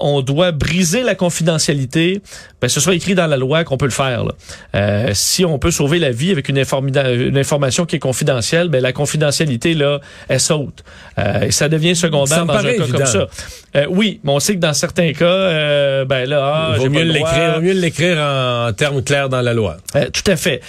on 0.00 0.22
doit 0.22 0.52
briser 0.52 1.02
la 1.02 1.14
confidentialité, 1.14 2.22
ben 2.60 2.68
ce 2.68 2.80
soit 2.80 2.94
écrit 2.94 3.14
dans 3.14 3.26
la 3.26 3.36
loi 3.36 3.64
qu'on 3.64 3.76
peut 3.76 3.86
le 3.86 3.90
faire. 3.90 4.24
Là. 4.24 4.32
Euh, 4.74 5.10
si 5.14 5.44
on 5.44 5.58
peut 5.58 5.70
sauver 5.70 5.98
la 5.98 6.10
vie 6.10 6.32
avec 6.32 6.48
une, 6.48 6.58
information 6.58 7.86
qui 7.86 7.96
est 7.96 8.00
confidentielle, 8.00 8.68
ben 8.68 8.82
la 8.82 8.92
confidentialité 8.92 9.74
là, 9.74 10.00
elle 10.28 10.40
saute. 10.40 10.84
Euh, 11.18 11.42
et 11.42 11.50
ça 11.50 11.68
devient 11.68 11.94
secondaire 11.94 12.46
dans 12.46 12.54
un 12.54 12.62
cas 12.62 12.86
comme 12.90 13.06
ça. 13.06 13.28
Euh, 13.76 13.86
oui, 13.88 14.20
mais 14.24 14.32
on 14.32 14.40
sait 14.40 14.54
que 14.54 14.60
dans 14.60 14.72
certains 14.72 15.12
cas, 15.12 16.04
ben 16.04 16.28
là, 16.28 16.72
ah, 16.72 16.76
vaut 16.78 16.88
mieux 16.88 17.02
l'écrire, 17.02 17.60
mieux 17.60 17.72
l'écrire 17.72 18.18
en 18.18 18.72
termes 18.72 19.02
clairs 19.02 19.28
dans 19.28 19.42
la 19.42 19.54
loi. 19.54 19.76
tout 20.12 20.30
à 20.30 20.36
fait. 20.36 20.62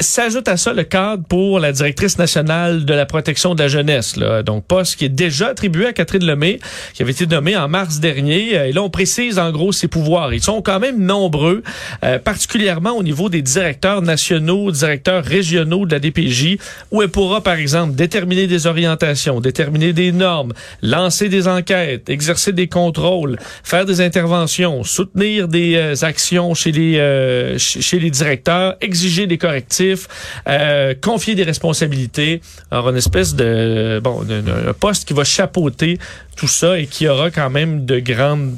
S'ajoute 0.00 0.46
à 0.46 0.56
ça 0.56 0.72
le 0.72 0.84
cadre 0.84 1.24
pour 1.24 1.58
la 1.58 1.72
directrice 1.72 2.18
nationale 2.18 2.84
de 2.84 2.94
la 2.94 3.04
protection 3.04 3.56
de 3.56 3.62
la 3.64 3.66
jeunesse, 3.66 4.16
là. 4.16 4.44
donc 4.44 4.64
poste 4.64 4.94
qui 4.94 5.06
est 5.06 5.08
déjà 5.08 5.48
attribué 5.48 5.86
à 5.86 5.92
Catherine 5.92 6.24
Lemay, 6.24 6.60
qui 6.94 7.02
avait 7.02 7.10
été 7.10 7.26
nommée 7.26 7.56
en 7.56 7.66
mars 7.66 7.98
dernier. 7.98 8.52
Et 8.52 8.72
là, 8.72 8.84
on 8.84 8.90
précise 8.90 9.40
en 9.40 9.50
gros 9.50 9.72
ses 9.72 9.88
pouvoirs. 9.88 10.32
Ils 10.32 10.40
sont 10.40 10.62
quand 10.62 10.78
même 10.78 11.00
nombreux, 11.04 11.64
euh, 12.04 12.20
particulièrement 12.20 12.92
au 12.92 13.02
niveau 13.02 13.28
des 13.28 13.42
directeurs 13.42 14.00
nationaux, 14.00 14.70
directeurs 14.70 15.24
régionaux 15.24 15.84
de 15.84 15.90
la 15.90 15.98
DPJ, 15.98 16.58
où 16.92 17.02
elle 17.02 17.08
pourra, 17.08 17.40
par 17.40 17.56
exemple, 17.56 17.96
déterminer 17.96 18.46
des 18.46 18.68
orientations, 18.68 19.40
déterminer 19.40 19.92
des 19.92 20.12
normes, 20.12 20.52
lancer 20.80 21.28
des 21.28 21.48
enquêtes, 21.48 22.08
exercer 22.18 22.52
des 22.52 22.66
contrôles, 22.66 23.38
faire 23.62 23.84
des 23.84 24.00
interventions, 24.00 24.82
soutenir 24.82 25.46
des 25.46 25.76
euh, 25.76 25.94
actions 26.02 26.54
chez 26.54 26.72
les 26.72 26.98
euh, 26.98 27.58
chez 27.58 27.98
les 27.98 28.10
directeurs, 28.10 28.76
exiger 28.80 29.26
des 29.26 29.38
correctifs 29.38 30.08
euh, 30.48 30.94
confier 31.00 31.34
des 31.34 31.44
responsabilités. 31.44 32.40
Alors, 32.70 32.90
une 32.90 32.96
espèce 32.96 33.34
de, 33.34 34.00
bon, 34.02 34.22
un 34.22 34.72
poste 34.72 35.06
qui 35.06 35.14
va 35.14 35.24
chapeauter 35.24 35.98
tout 36.36 36.48
ça 36.48 36.78
et 36.78 36.86
qui 36.86 37.08
aura 37.08 37.30
quand 37.30 37.50
même 37.50 37.84
de 37.84 37.98
grandes 37.98 38.56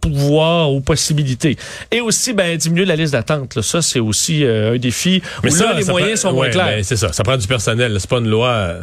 pouvoirs 0.00 0.72
ou 0.72 0.80
possibilités. 0.80 1.56
Et 1.90 2.00
aussi, 2.00 2.32
ben, 2.32 2.56
diminuer 2.56 2.84
la 2.84 2.96
liste 2.96 3.12
d'attente. 3.12 3.60
Ça, 3.62 3.82
c'est 3.82 4.00
aussi 4.00 4.44
euh, 4.44 4.74
un 4.74 4.78
défi. 4.78 5.22
Mais 5.42 5.50
ça, 5.50 5.74
les 5.74 5.84
moyens 5.84 6.20
sont 6.20 6.32
moins 6.32 6.50
clairs. 6.50 6.66
Ben, 6.66 6.84
c'est 6.84 6.96
ça. 6.96 7.12
Ça 7.12 7.22
prend 7.22 7.36
du 7.36 7.46
personnel. 7.46 7.96
C'est 7.98 8.10
pas 8.10 8.18
une 8.18 8.28
loi. 8.28 8.74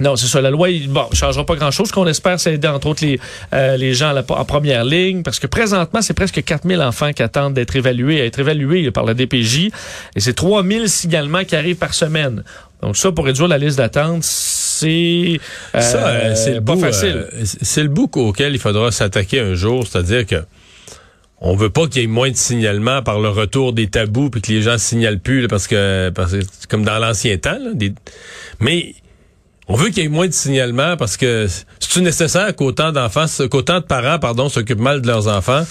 Euh, 0.00 0.04
Non, 0.04 0.16
c'est 0.16 0.26
ça. 0.26 0.40
La 0.40 0.50
loi, 0.50 0.68
bon, 0.88 1.06
changera 1.12 1.44
pas 1.44 1.56
grand-chose. 1.56 1.88
Ce 1.88 1.92
qu'on 1.92 2.06
espère, 2.06 2.38
c'est 2.40 2.54
aider, 2.54 2.68
entre 2.68 2.88
autres, 2.88 3.04
les, 3.04 3.18
euh, 3.52 3.76
les 3.76 3.94
gens 3.94 4.10
à 4.10 4.12
la- 4.12 4.24
en 4.28 4.44
première 4.44 4.84
ligne, 4.84 5.22
parce 5.22 5.38
que 5.38 5.46
présentement, 5.46 6.02
c'est 6.02 6.14
presque 6.14 6.42
4000 6.42 6.80
enfants 6.80 7.12
qui 7.12 7.22
attendent 7.22 7.54
d'être 7.54 7.74
évalués, 7.76 8.20
à 8.20 8.24
être 8.24 8.38
évalués 8.38 8.90
par 8.90 9.04
la 9.04 9.14
DPJ, 9.14 9.70
et 10.14 10.20
c'est 10.20 10.34
3000 10.34 10.88
signalements 10.88 11.44
qui 11.44 11.56
arrivent 11.56 11.76
par 11.76 11.94
semaine. 11.94 12.44
Donc 12.82 12.96
ça, 12.96 13.10
pour 13.10 13.24
réduire 13.24 13.48
la 13.48 13.58
liste 13.58 13.78
d'attente, 13.78 14.22
c'est 14.22 15.40
euh, 15.74 15.78
euh, 15.78 16.60
pas 16.60 16.74
bout, 16.74 16.80
facile. 16.80 17.26
euh, 17.32 17.42
c'est 17.42 17.82
le 17.82 17.88
bout 17.88 18.08
auquel 18.16 18.54
il 18.54 18.60
faudra 18.60 18.92
s'attaquer 18.92 19.40
un 19.40 19.54
jour, 19.54 19.84
c'est-à-dire 19.84 20.24
que 20.26 20.36
on 21.40 21.54
veut 21.56 21.70
pas 21.70 21.86
qu'il 21.88 22.02
y 22.02 22.04
ait 22.04 22.08
moins 22.08 22.30
de 22.30 22.36
signalements 22.36 23.02
par 23.02 23.18
le 23.20 23.28
retour 23.28 23.72
des 23.72 23.88
tabous 23.88 24.30
puis 24.30 24.40
que 24.42 24.52
les 24.52 24.62
gens 24.62 24.78
signalent 24.78 25.18
plus 25.20 25.42
là, 25.42 25.48
parce 25.48 25.66
que 25.66 26.10
parce 26.14 26.32
que 26.32 26.40
c'est 26.40 26.68
comme 26.68 26.84
dans 26.84 26.98
l'ancien 26.98 27.36
temps 27.38 27.58
là, 27.60 27.70
des- 27.74 27.92
mais 28.60 28.94
on 29.68 29.76
veut 29.76 29.90
qu'il 29.90 30.02
y 30.02 30.06
ait 30.06 30.08
moins 30.08 30.26
de 30.26 30.32
signalements 30.32 30.96
parce 30.96 31.16
que 31.16 31.46
c'est 31.78 32.00
nécessaire 32.00 32.54
qu'autant 32.54 32.92
d'enfants, 32.92 33.26
qu'autant 33.50 33.80
de 33.80 33.84
parents, 33.84 34.18
pardon, 34.18 34.48
s'occupent 34.48 34.80
mal 34.80 35.02
de 35.02 35.06
leurs 35.06 35.28
enfants? 35.28 35.64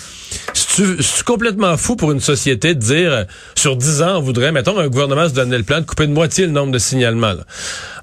C'est 0.54 1.24
complètement 1.24 1.78
fou 1.78 1.96
pour 1.96 2.12
une 2.12 2.20
société 2.20 2.76
de 2.76 2.80
dire 2.80 3.26
sur 3.56 3.76
10 3.76 4.02
ans, 4.04 4.18
on 4.18 4.22
voudrait, 4.22 4.52
mettons, 4.52 4.78
un 4.78 4.88
gouvernement 4.88 5.28
se 5.28 5.34
donner 5.34 5.58
le 5.58 5.64
plan 5.64 5.80
de 5.80 5.86
couper 5.86 6.06
de 6.06 6.12
moitié 6.12 6.46
le 6.46 6.52
nombre 6.52 6.72
de 6.72 6.80
signalements, 6.80 7.34
là. 7.34 7.46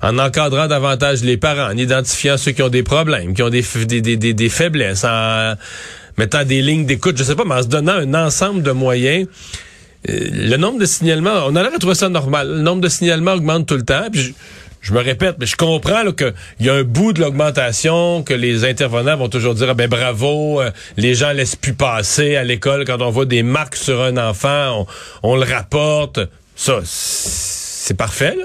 en 0.03 0.19
encadrant 0.19 0.67
davantage 0.67 1.23
les 1.23 1.37
parents, 1.37 1.73
en 1.73 1.77
identifiant 1.77 2.37
ceux 2.39 2.53
qui 2.53 2.63
ont 2.63 2.69
des 2.69 2.83
problèmes, 2.83 3.35
qui 3.35 3.43
ont 3.43 3.51
des, 3.51 3.63
faiblesses, 3.63 5.05
en 5.05 5.55
mettant 6.19 6.45
des 6.45 6.63
lignes 6.63 6.87
d'écoute, 6.87 7.17
je 7.17 7.25
sais 7.25 7.37
pas, 7.37 7.45
mais 7.45 7.55
en 7.55 7.63
se 7.63 7.69
donnant 7.69 7.95
un 7.95 8.15
ensemble 8.15 8.63
de 8.63 8.73
moyens. 8.73 9.29
Euh, 10.09 10.29
le 10.33 10.57
nombre 10.57 10.79
de 10.79 10.87
signalements, 10.87 11.47
on 11.47 11.57
a 11.57 11.63
l'air 11.63 11.73
de 11.73 11.79
trouver 11.79 11.95
ça 11.95 12.09
normal. 12.09 12.49
Le 12.49 12.63
nombre 12.63 12.83
de 12.83 12.89
signalements 12.89 13.35
augmente 13.35 13.67
tout 13.67 13.77
le 13.77 13.85
temps. 13.85 14.07
Je, 14.85 14.93
me 14.93 15.00
répète, 15.00 15.37
mais 15.41 15.47
je 15.47 15.57
comprends 15.57 16.12
qu'il 16.12 16.35
y 16.61 16.69
a 16.69 16.75
un 16.75 16.83
bout 16.83 17.12
de 17.12 17.21
l'augmentation, 17.21 18.23
que 18.23 18.35
les 18.35 18.64
intervenants 18.64 19.17
vont 19.17 19.29
toujours 19.29 19.55
dire 19.55 19.69
ah 19.71 19.75
ben 19.75 19.88
bravo, 19.88 20.61
euh, 20.61 20.71
les 20.97 21.14
gens 21.14 21.33
laissent 21.33 21.57
plus 21.57 21.75
passer 21.75 22.37
à 22.37 22.45
l'école 22.45 22.85
quand 22.85 23.00
on 23.00 23.11
voit 23.11 23.26
des 23.26 23.43
marques 23.43 23.76
sur 23.76 24.03
un 24.03 24.17
enfant, 24.17 24.87
on, 25.23 25.33
on 25.33 25.37
le 25.37 25.45
rapporte. 25.45 26.21
Ça, 26.57 26.81
c'est 26.85 27.97
parfait, 27.97 28.37
là. 28.37 28.45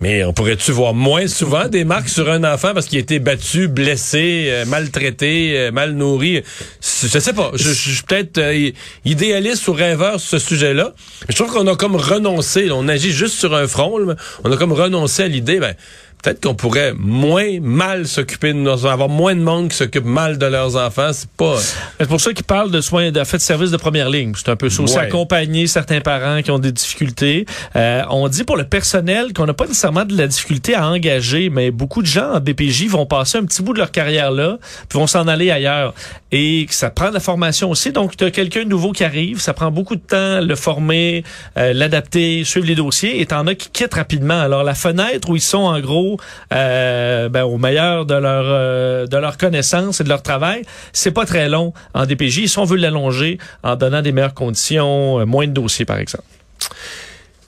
Mais 0.00 0.24
on 0.24 0.32
pourrait-tu 0.32 0.72
voir 0.72 0.94
moins 0.94 1.28
souvent 1.28 1.68
des 1.68 1.84
marques 1.84 2.08
sur 2.08 2.30
un 2.30 2.42
enfant 2.44 2.72
parce 2.72 2.86
qu'il 2.86 2.96
a 2.96 3.02
été 3.02 3.18
battu, 3.18 3.68
blessé, 3.68 4.46
euh, 4.48 4.64
maltraité, 4.64 5.58
euh, 5.58 5.72
mal 5.72 5.92
nourri? 5.92 6.42
Je 6.80 7.18
sais 7.18 7.32
pas. 7.34 7.50
Je, 7.54 7.70
suis 7.70 8.02
peut-être 8.02 8.38
euh, 8.38 8.70
idéaliste 9.04 9.68
ou 9.68 9.74
rêveur 9.74 10.18
sur 10.18 10.40
ce 10.40 10.46
sujet-là. 10.46 10.94
Je 11.28 11.34
trouve 11.34 11.52
qu'on 11.52 11.66
a 11.66 11.76
comme 11.76 11.96
renoncé. 11.96 12.70
on 12.70 12.88
agit 12.88 13.12
juste 13.12 13.38
sur 13.38 13.54
un 13.54 13.66
front. 13.66 14.16
on 14.44 14.50
a 14.50 14.56
comme 14.56 14.72
renoncé 14.72 15.24
à 15.24 15.28
l'idée. 15.28 15.60
Ben, 15.60 15.74
peut-être 16.22 16.42
qu'on 16.42 16.54
pourrait 16.54 16.92
moins 16.98 17.60
mal 17.60 18.06
s'occuper 18.06 18.52
de 18.52 18.58
nos 18.58 18.72
enfants, 18.72 18.88
avoir 18.90 19.08
moins 19.08 19.34
de 19.34 19.40
monde 19.40 19.68
qui 19.68 19.76
s'occupe 19.76 20.04
mal 20.04 20.38
de 20.38 20.46
leurs 20.46 20.76
enfants. 20.76 21.10
C'est 21.12 21.30
pas... 21.30 21.56
C'est 21.98 22.08
pour 22.08 22.20
ça 22.20 22.32
qu'ils 22.32 22.44
parlent 22.44 22.70
de 22.70 22.80
soins, 22.80 23.10
de 23.10 23.24
fait 23.24 23.36
de 23.38 23.42
services 23.42 23.70
de 23.70 23.76
première 23.76 24.08
ligne. 24.10 24.32
C'est 24.36 24.48
un 24.50 24.56
peu 24.56 24.68
ça 24.70 24.82
Ouais. 24.82 24.96
accompagner 24.98 25.66
certains 25.66 26.00
parents 26.00 26.42
qui 26.42 26.50
ont 26.50 26.58
des 26.58 26.72
difficultés. 26.72 27.46
Euh, 27.76 28.02
on 28.10 28.28
dit 28.28 28.44
pour 28.44 28.56
le 28.56 28.64
personnel 28.64 29.32
qu'on 29.34 29.46
n'a 29.46 29.54
pas 29.54 29.66
nécessairement 29.66 30.04
de 30.04 30.16
la 30.16 30.26
difficulté 30.26 30.74
à 30.74 30.88
engager, 30.88 31.50
mais 31.50 31.70
beaucoup 31.70 32.02
de 32.02 32.06
gens 32.06 32.32
en 32.34 32.40
BPJ 32.40 32.86
vont 32.88 33.06
passer 33.06 33.38
un 33.38 33.44
petit 33.44 33.62
bout 33.62 33.72
de 33.72 33.78
leur 33.78 33.90
carrière 33.90 34.30
là, 34.30 34.58
puis 34.88 34.98
vont 34.98 35.06
s'en 35.06 35.28
aller 35.28 35.50
ailleurs. 35.50 35.94
Et 36.32 36.66
ça 36.70 36.90
prend 36.90 37.08
de 37.08 37.14
la 37.14 37.20
formation 37.20 37.70
aussi. 37.70 37.92
Donc, 37.92 38.16
tu 38.16 38.24
as 38.24 38.30
quelqu'un 38.30 38.64
de 38.64 38.68
nouveau 38.68 38.92
qui 38.92 39.04
arrive, 39.04 39.40
ça 39.40 39.52
prend 39.52 39.70
beaucoup 39.70 39.96
de 39.96 40.00
temps, 40.00 40.40
le 40.40 40.54
former, 40.54 41.24
euh, 41.56 41.72
l'adapter, 41.72 42.44
suivre 42.44 42.66
les 42.66 42.74
dossiers, 42.74 43.20
et 43.20 43.26
t'en 43.26 43.46
as 43.46 43.54
qui 43.54 43.68
quittent 43.70 43.94
rapidement. 43.94 44.40
Alors, 44.40 44.62
la 44.64 44.74
fenêtre 44.74 45.28
où 45.30 45.36
ils 45.36 45.40
sont, 45.40 45.58
en 45.58 45.78
gros, 45.80 46.09
euh, 46.52 47.28
ben, 47.28 47.44
au 47.44 47.58
meilleur 47.58 48.06
de 48.06 48.14
leur, 48.14 48.44
euh, 48.46 49.06
de 49.06 49.16
leur 49.16 49.36
connaissance 49.36 50.00
et 50.00 50.04
de 50.04 50.08
leur 50.08 50.22
travail, 50.22 50.62
c'est 50.92 51.10
pas 51.10 51.26
très 51.26 51.48
long 51.48 51.72
en 51.94 52.06
DPJ. 52.06 52.38
Ils 52.38 52.48
sont 52.48 52.64
veut 52.64 52.76
l'allonger 52.76 53.38
en 53.62 53.76
donnant 53.76 54.02
des 54.02 54.12
meilleures 54.12 54.34
conditions, 54.34 55.20
euh, 55.20 55.24
moins 55.26 55.46
de 55.46 55.52
dossiers, 55.52 55.84
par 55.84 55.98
exemple. 55.98 56.24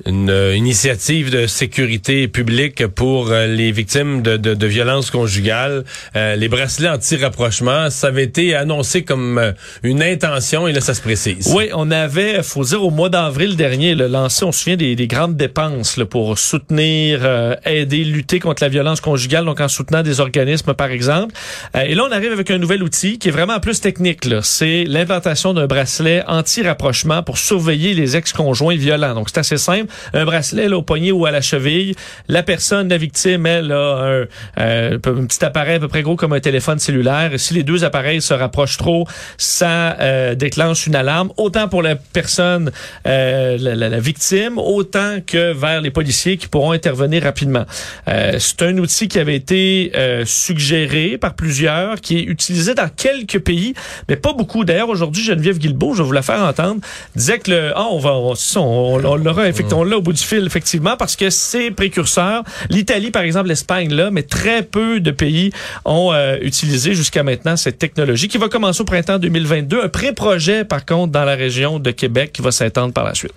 Une 0.07 0.31
euh, 0.31 0.57
initiative 0.57 1.31
de 1.31 1.47
sécurité 1.47 2.29
publique 2.29 2.87
pour 2.87 3.31
euh, 3.31 3.47
les 3.47 3.73
victimes 3.73 4.23
de, 4.23 4.37
de, 4.37 4.55
de 4.55 4.67
violences 4.67 5.11
conjugales. 5.11 5.85
Euh, 6.17 6.37
les 6.37 6.49
bracelets 6.49 6.89
anti-rapprochement, 6.89 7.91
ça 7.91 8.09
avait 8.09 8.25
été 8.25 8.55
annoncé 8.55 9.03
comme 9.03 9.39
euh, 9.39 9.53
une 9.83 10.03
intention 10.03 10.67
et 10.67 10.73
là, 10.73 10.81
ça 10.81 10.95
se 10.95 11.01
précise. 11.01 11.53
Oui, 11.55 11.71
on 11.75 11.91
avait, 11.91 12.43
faut 12.43 12.65
dire, 12.65 12.83
au 12.83 12.91
mois 12.91 13.09
d'avril 13.09 13.57
dernier, 13.57 13.95
là, 13.95 14.09
lancé, 14.09 14.45
on 14.45 14.53
se 14.53 14.61
souvient 14.61 14.77
des, 14.77 14.97
des 14.97 15.07
grandes 15.07 15.37
dépenses 15.37 15.97
là, 15.97 16.07
pour 16.07 16.39
soutenir, 16.39 17.21
euh, 17.23 17.55
aider, 17.65 18.05
lutter 18.05 18.41
contre 18.41 18.63
la 18.63 18.69
violence 18.69 19.01
conjugale, 19.01 19.45
donc 19.45 19.61
en 19.61 19.69
soutenant 19.69 20.03
des 20.03 20.21
organismes, 20.21 20.75
par 20.75 20.91
exemple. 20.91 21.35
Euh, 21.77 21.83
et 21.83 21.95
là, 21.95 22.05
on 22.09 22.13
arrive 22.13 22.33
avec 22.33 22.51
un 22.51 22.59
nouvel 22.59 22.83
outil 22.83 23.19
qui 23.19 23.29
est 23.29 23.33
vraiment 23.33 23.61
plus 23.61 23.81
technique. 23.81 24.27
C'est 24.43 24.85
l'implantation 24.85 25.53
d'un 25.55 25.67
bracelet 25.67 26.23
anti-rapprochement 26.27 27.23
pour 27.23 27.39
surveiller 27.39 27.95
les 27.95 28.17
ex-conjoints 28.17 28.77
violents. 28.77 29.15
Donc, 29.15 29.29
c'est 29.29 29.39
assez 29.39 29.57
simple. 29.57 29.92
Un 30.15 30.25
bracelet 30.25 30.69
là, 30.69 30.77
au 30.79 30.83
poignet 30.83 31.13
ou 31.13 31.27
à 31.27 31.31
la 31.31 31.41
cheville. 31.41 31.95
La 32.29 32.43
personne, 32.43 32.89
la 32.89 32.97
victime, 32.99 33.47
elle 33.47 33.73
a 33.73 33.77
un, 33.77 34.25
euh, 34.59 34.95
un 35.05 35.27
petit 35.27 35.45
appareil 35.45 35.77
à 35.77 35.81
peu 35.81 35.89
près 35.89 36.03
gros 36.03 36.17
comme 36.17 36.33
un 36.33 36.41
téléphone 36.41 36.79
cellulaire. 36.79 37.31
Si 37.37 37.55
les 37.55 37.63
deux 37.63 37.85
appareils 37.85 38.21
se 38.23 38.35
rapprochent 38.35 38.77
trop, 38.79 39.07
ça 39.39 39.99
euh, 40.01 40.35
déclenche 40.35 40.87
une 40.87 40.95
alarme, 40.97 41.31
autant 41.37 41.69
pour 41.69 41.83
la 41.83 41.97
personne, 41.97 42.71
euh, 43.07 43.57
la, 43.59 43.75
la- 43.75 44.01
victime, 44.01 44.59
autant 44.59 45.19
que 45.27 45.53
vers 45.53 45.81
les 45.81 45.91
policiers 45.91 46.37
qui 46.37 46.49
pourront 46.49 46.73
intervenir 46.73 47.23
rapidement. 47.23 47.65
Euh, 48.09 48.37
c'est 48.39 48.63
un 48.63 48.77
outil 48.79 49.07
qui 49.07 49.19
avait 49.19 49.37
été 49.37 49.93
euh, 49.95 50.25
suggéré 50.27 51.19
par 51.19 51.35
plusieurs, 51.35 52.01
qui 52.01 52.19
est 52.19 52.23
utilisé 52.25 52.75
dans 52.75 52.89
quelques 52.89 53.39
pays, 53.39 53.75
mais 54.09 54.17
pas 54.17 54.33
beaucoup. 54.33 54.65
D'ailleurs, 54.65 54.89
aujourd'hui, 54.89 55.23
Geneviève 55.23 55.59
Guilbeault, 55.59 55.95
je 55.95 56.03
vais 56.03 56.07
vous 56.07 56.13
la 56.13 56.23
faire 56.23 56.41
entendre, 56.43 56.81
disait 57.15 57.39
que 57.39 57.51
le, 57.51 57.73
ah, 57.77 57.87
on 57.91 57.99
va, 57.99 58.13
on, 58.15 58.35
on, 58.57 59.05
on 59.05 59.17
l'aura, 59.17 59.49
effectivement, 59.49 59.82
on 59.83 59.85
l'a 59.85 59.97
au 59.99 60.01
bout 60.01 60.13
du 60.13 60.23
fil, 60.23 60.47
effectivement, 60.47 60.97
parce 60.97 61.17
que 61.17 61.29
c'est 61.29 61.71
précurseur. 61.73 62.45
L'Italie, 62.71 63.11
par 63.11 63.23
exemple, 63.23 63.49
l'Espagne, 63.49 63.93
là, 63.93 64.11
mais 64.11 64.23
très 64.23 64.63
peu 64.63 65.01
de 65.01 65.11
pays 65.11 65.51
ont 65.85 66.13
euh, 66.13 66.37
utilisé 66.41 66.95
jusqu'à 66.95 67.25
maintenant 67.25 67.57
cette 67.57 67.79
technologie 67.79 68.29
qui 68.29 68.39
va 68.39 68.49
commencer 68.49 68.81
au 68.81 68.85
printemps 68.85 69.19
2022. 69.19 69.83
Un 69.83 69.89
pré-projet, 69.89 70.65
par 70.65 70.87
contre, 70.87 71.13
dans 71.13 71.25
la 71.25 71.35
région 71.35 71.81
de 71.81 71.91
Québec 71.91 72.31
qui 72.33 72.43
va 72.43 72.53
s'étendre 72.53 72.95
par 72.95 73.05
la 73.05 73.15
suite. 73.15 73.35